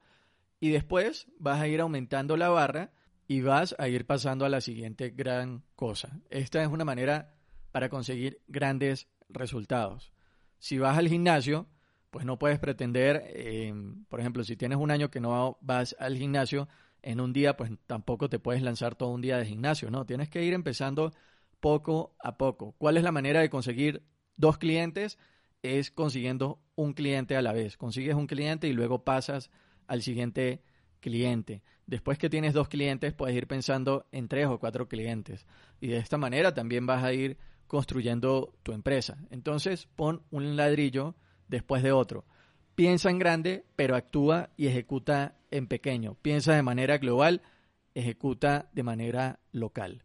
y 0.60 0.70
después 0.70 1.28
vas 1.40 1.62
a 1.62 1.68
ir 1.68 1.82
aumentando 1.82 2.38
la 2.38 2.50
barra 2.50 2.92
y 3.28 3.42
vas 3.42 3.76
a 3.78 3.88
ir 3.88 4.06
pasando 4.06 4.46
a 4.46 4.50
la 4.50 4.62
siguiente 4.62 5.10
gran 5.10 5.64
cosa. 5.76 6.20
Esta 6.30 6.62
es 6.62 6.70
una 6.70 6.86
manera 6.86 7.36
para 7.72 7.90
conseguir 7.90 8.42
grandes 8.48 9.08
resultados. 9.30 10.12
Si 10.60 10.78
vas 10.78 10.98
al 10.98 11.10
gimnasio, 11.10 11.68
pues 12.10 12.26
no 12.26 12.40
puedes 12.40 12.60
pretender, 12.60 13.24
eh, 13.28 13.74
por 14.08 14.20
ejemplo, 14.20 14.44
si 14.44 14.56
tienes 14.56 14.78
un 14.78 14.92
año 14.92 15.12
que 15.12 15.20
no 15.20 15.58
vas 15.62 15.96
al 16.00 16.18
gimnasio, 16.18 16.68
en 17.04 17.22
un 17.22 17.32
día, 17.32 17.56
pues 17.56 17.72
tampoco 17.86 18.28
te 18.28 18.40
puedes 18.40 18.62
lanzar 18.62 18.96
todo 18.96 19.10
un 19.10 19.22
día 19.22 19.38
de 19.38 19.46
gimnasio, 19.46 19.92
¿no? 19.92 20.06
Tienes 20.06 20.30
que 20.30 20.44
ir 20.44 20.54
empezando 20.54 21.14
poco 21.60 22.16
a 22.20 22.38
poco. 22.38 22.76
¿Cuál 22.78 22.98
es 22.98 23.04
la 23.04 23.12
manera 23.12 23.42
de 23.42 23.50
conseguir 23.50 24.04
dos 24.36 24.58
clientes? 24.58 25.18
Es 25.64 25.92
consiguiendo 25.92 26.62
un 26.76 26.94
cliente 26.94 27.36
a 27.36 27.42
la 27.42 27.54
vez. 27.54 27.78
Consigues 27.78 28.16
un 28.16 28.28
cliente 28.28 28.68
y 28.68 28.74
luego 28.74 29.04
pasas 29.04 29.50
al 29.88 30.02
siguiente 30.02 30.62
cliente. 31.00 31.64
Después 31.86 32.18
que 32.18 32.30
tienes 32.30 32.54
dos 32.54 32.68
clientes, 32.68 33.14
puedes 33.14 33.36
ir 33.36 33.48
pensando 33.48 34.08
en 34.12 34.28
tres 34.28 34.48
o 34.48 34.60
cuatro 34.60 34.88
clientes. 34.88 35.46
Y 35.80 35.88
de 35.88 35.98
esta 35.98 36.18
manera 36.18 36.54
también 36.54 36.86
vas 36.86 37.04
a 37.04 37.14
ir 37.14 37.38
construyendo 37.68 38.54
tu 38.64 38.74
empresa. 38.74 39.18
Entonces, 39.30 39.88
pon 39.96 40.24
un 40.32 40.56
ladrillo 40.56 41.16
después 41.48 41.84
de 41.84 41.92
otro. 41.92 42.26
Piensa 42.76 43.10
en 43.10 43.20
grande, 43.20 43.66
pero 43.76 43.96
actúa 43.96 44.50
y 44.58 44.68
ejecuta 44.68 45.38
en 45.50 45.68
pequeño. 45.68 46.16
Piensa 46.22 46.54
de 46.54 46.62
manera 46.62 46.98
global, 46.98 47.42
ejecuta 47.96 48.70
de 48.74 48.84
manera 48.84 49.40
local. 49.52 50.04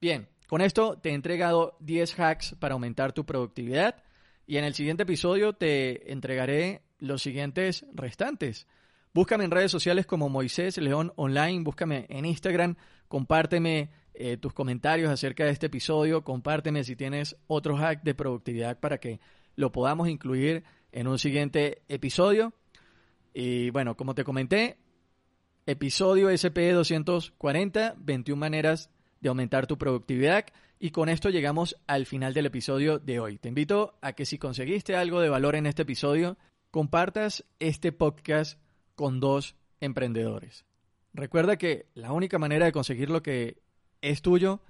Bien, 0.00 0.28
con 0.46 0.60
esto 0.60 0.98
te 0.98 1.10
he 1.10 1.14
entregado 1.14 1.76
10 1.80 2.18
hacks 2.20 2.54
para 2.58 2.74
aumentar 2.74 3.12
tu 3.12 3.24
productividad 3.24 4.02
y 4.46 4.58
en 4.58 4.64
el 4.64 4.74
siguiente 4.74 5.04
episodio 5.04 5.54
te 5.54 6.12
entregaré 6.12 6.82
los 6.98 7.22
siguientes 7.22 7.86
restantes. 7.92 8.66
Búscame 9.12 9.44
en 9.44 9.50
redes 9.50 9.70
sociales 9.70 10.06
como 10.06 10.28
Moisés 10.28 10.76
León 10.78 11.12
Online, 11.16 11.62
búscame 11.62 12.06
en 12.08 12.24
Instagram, 12.24 12.76
compárteme 13.08 13.90
eh, 14.12 14.36
tus 14.36 14.52
comentarios 14.52 15.10
acerca 15.10 15.44
de 15.44 15.50
este 15.50 15.66
episodio, 15.66 16.24
compárteme 16.24 16.84
si 16.84 16.96
tienes 16.96 17.36
otro 17.46 17.76
hack 17.76 18.02
de 18.02 18.14
productividad 18.14 18.80
para 18.80 18.98
que 18.98 19.20
lo 19.56 19.72
podamos 19.72 20.08
incluir 20.08 20.64
en 20.92 21.06
un 21.06 21.18
siguiente 21.18 21.82
episodio. 21.88 22.52
Y 23.32 23.70
bueno, 23.70 23.96
como 23.96 24.14
te 24.14 24.24
comenté, 24.24 24.78
episodio 25.66 26.28
SP 26.30 26.70
240, 26.72 27.94
21 27.98 28.38
maneras 28.38 28.90
de 29.24 29.30
aumentar 29.30 29.66
tu 29.66 29.78
productividad. 29.78 30.44
Y 30.78 30.90
con 30.90 31.08
esto 31.08 31.30
llegamos 31.30 31.76
al 31.86 32.04
final 32.04 32.34
del 32.34 32.44
episodio 32.46 32.98
de 32.98 33.18
hoy. 33.18 33.38
Te 33.38 33.48
invito 33.48 33.98
a 34.02 34.12
que 34.12 34.26
si 34.26 34.36
conseguiste 34.38 34.96
algo 34.96 35.20
de 35.20 35.30
valor 35.30 35.56
en 35.56 35.64
este 35.64 35.82
episodio, 35.82 36.36
compartas 36.70 37.42
este 37.58 37.90
podcast 37.90 38.60
con 38.94 39.20
dos 39.20 39.56
emprendedores. 39.80 40.66
Recuerda 41.14 41.56
que 41.56 41.86
la 41.94 42.12
única 42.12 42.38
manera 42.38 42.66
de 42.66 42.72
conseguir 42.72 43.08
lo 43.08 43.22
que 43.22 43.62
es 44.02 44.20
tuyo 44.20 44.60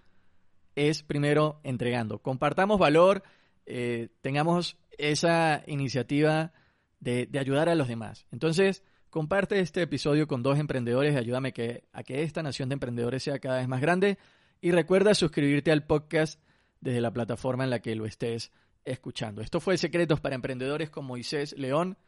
es 0.77 1.03
primero 1.03 1.61
entregando. 1.65 2.21
Compartamos 2.21 2.79
valor, 2.79 3.25
eh, 3.67 4.09
tengamos 4.21 4.77
esa 4.99 5.65
iniciativa 5.67 6.53
de, 7.01 7.29
ayudar 7.41 7.69
a 7.69 7.75
los 7.75 7.89
demás. 7.89 8.25
Entonces, 8.31 8.85
comparte 9.11 9.59
este 9.59 9.83
episodio 9.83 10.29
con 10.29 10.45
dos 10.45 10.61
emprendedores 10.61 11.13
y 11.15 11.17
ayúdame 11.17 11.53
que, 11.53 11.83
a 11.93 12.05
que 12.05 12.23
esta 12.23 12.43
nación 12.45 12.69
de 12.69 12.75
emprendedores 12.75 13.25
sea 13.25 13.41
cada 13.41 13.59
vez 13.59 13.67
más 13.67 13.81
grande. 13.81 14.17
Y 14.65 14.73
recuerda 14.73 15.15
suscribirte 15.15 15.73
al 15.73 15.85
podcast 15.85 16.41
desde 16.81 17.03
la 17.03 17.13
plataforma 17.13 17.65
en 17.65 17.71
la 17.71 17.81
que 17.81 17.95
lo 17.95 18.07
estés 18.07 18.51
escuchando. 18.87 19.43
Esto 19.43 19.61
fue 19.61 19.77
Secretos 19.77 20.21
para 20.21 20.37
Emprendedores 20.37 20.89
con 20.89 21.05
Moisés 21.05 21.55
León. 21.59 21.99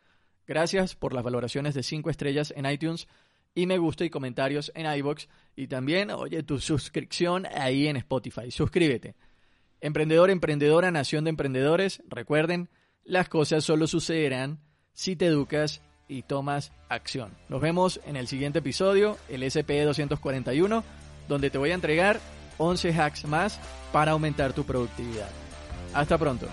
Gracias 0.47 0.95
por 0.95 1.12
las 1.12 1.23
valoraciones 1.23 1.75
de 1.75 1.83
5 1.83 2.09
estrellas 2.09 2.55
en 2.57 2.64
iTunes 2.64 3.09
y 3.55 3.66
me 3.66 3.77
gusta 3.77 4.07
y 4.07 4.09
comentarios 4.09 4.73
en 4.75 4.90
iBox 4.90 5.29
y 5.55 5.66
también, 5.66 6.11
oye, 6.11 6.42
tu 6.45 6.59
suscripción 6.59 7.45
ahí 7.55 7.88
en 7.88 7.99
Spotify. 7.99 8.51
Suscríbete. 8.51 9.16
Emprendedor, 9.83 10.31
emprendedora, 10.31 10.90
nación 10.90 11.25
de 11.25 11.31
emprendedores, 11.31 12.03
recuerden, 12.09 12.71
las 13.05 13.29
cosas 13.29 13.64
solo 13.64 13.87
sucederán 13.87 14.61
si 14.95 15.14
te 15.14 15.27
educas 15.27 15.83
y 16.09 16.23
tomas 16.23 16.73
acción. 16.88 17.33
Nos 17.51 17.61
vemos 17.61 18.01
en 18.07 18.16
el 18.16 18.29
siguiente 18.29 18.61
episodio, 18.61 19.19
el 19.29 19.42
SPE 19.42 19.85
241, 19.85 20.83
donde 21.29 21.51
te 21.51 21.59
voy 21.59 21.73
a 21.73 21.75
entregar 21.75 22.19
11 22.59 22.92
hacks 22.92 23.25
más 23.25 23.59
para 23.92 24.12
aumentar 24.12 24.53
tu 24.53 24.64
productividad. 24.64 25.29
Hasta 25.95 26.19
pronto. 26.19 26.47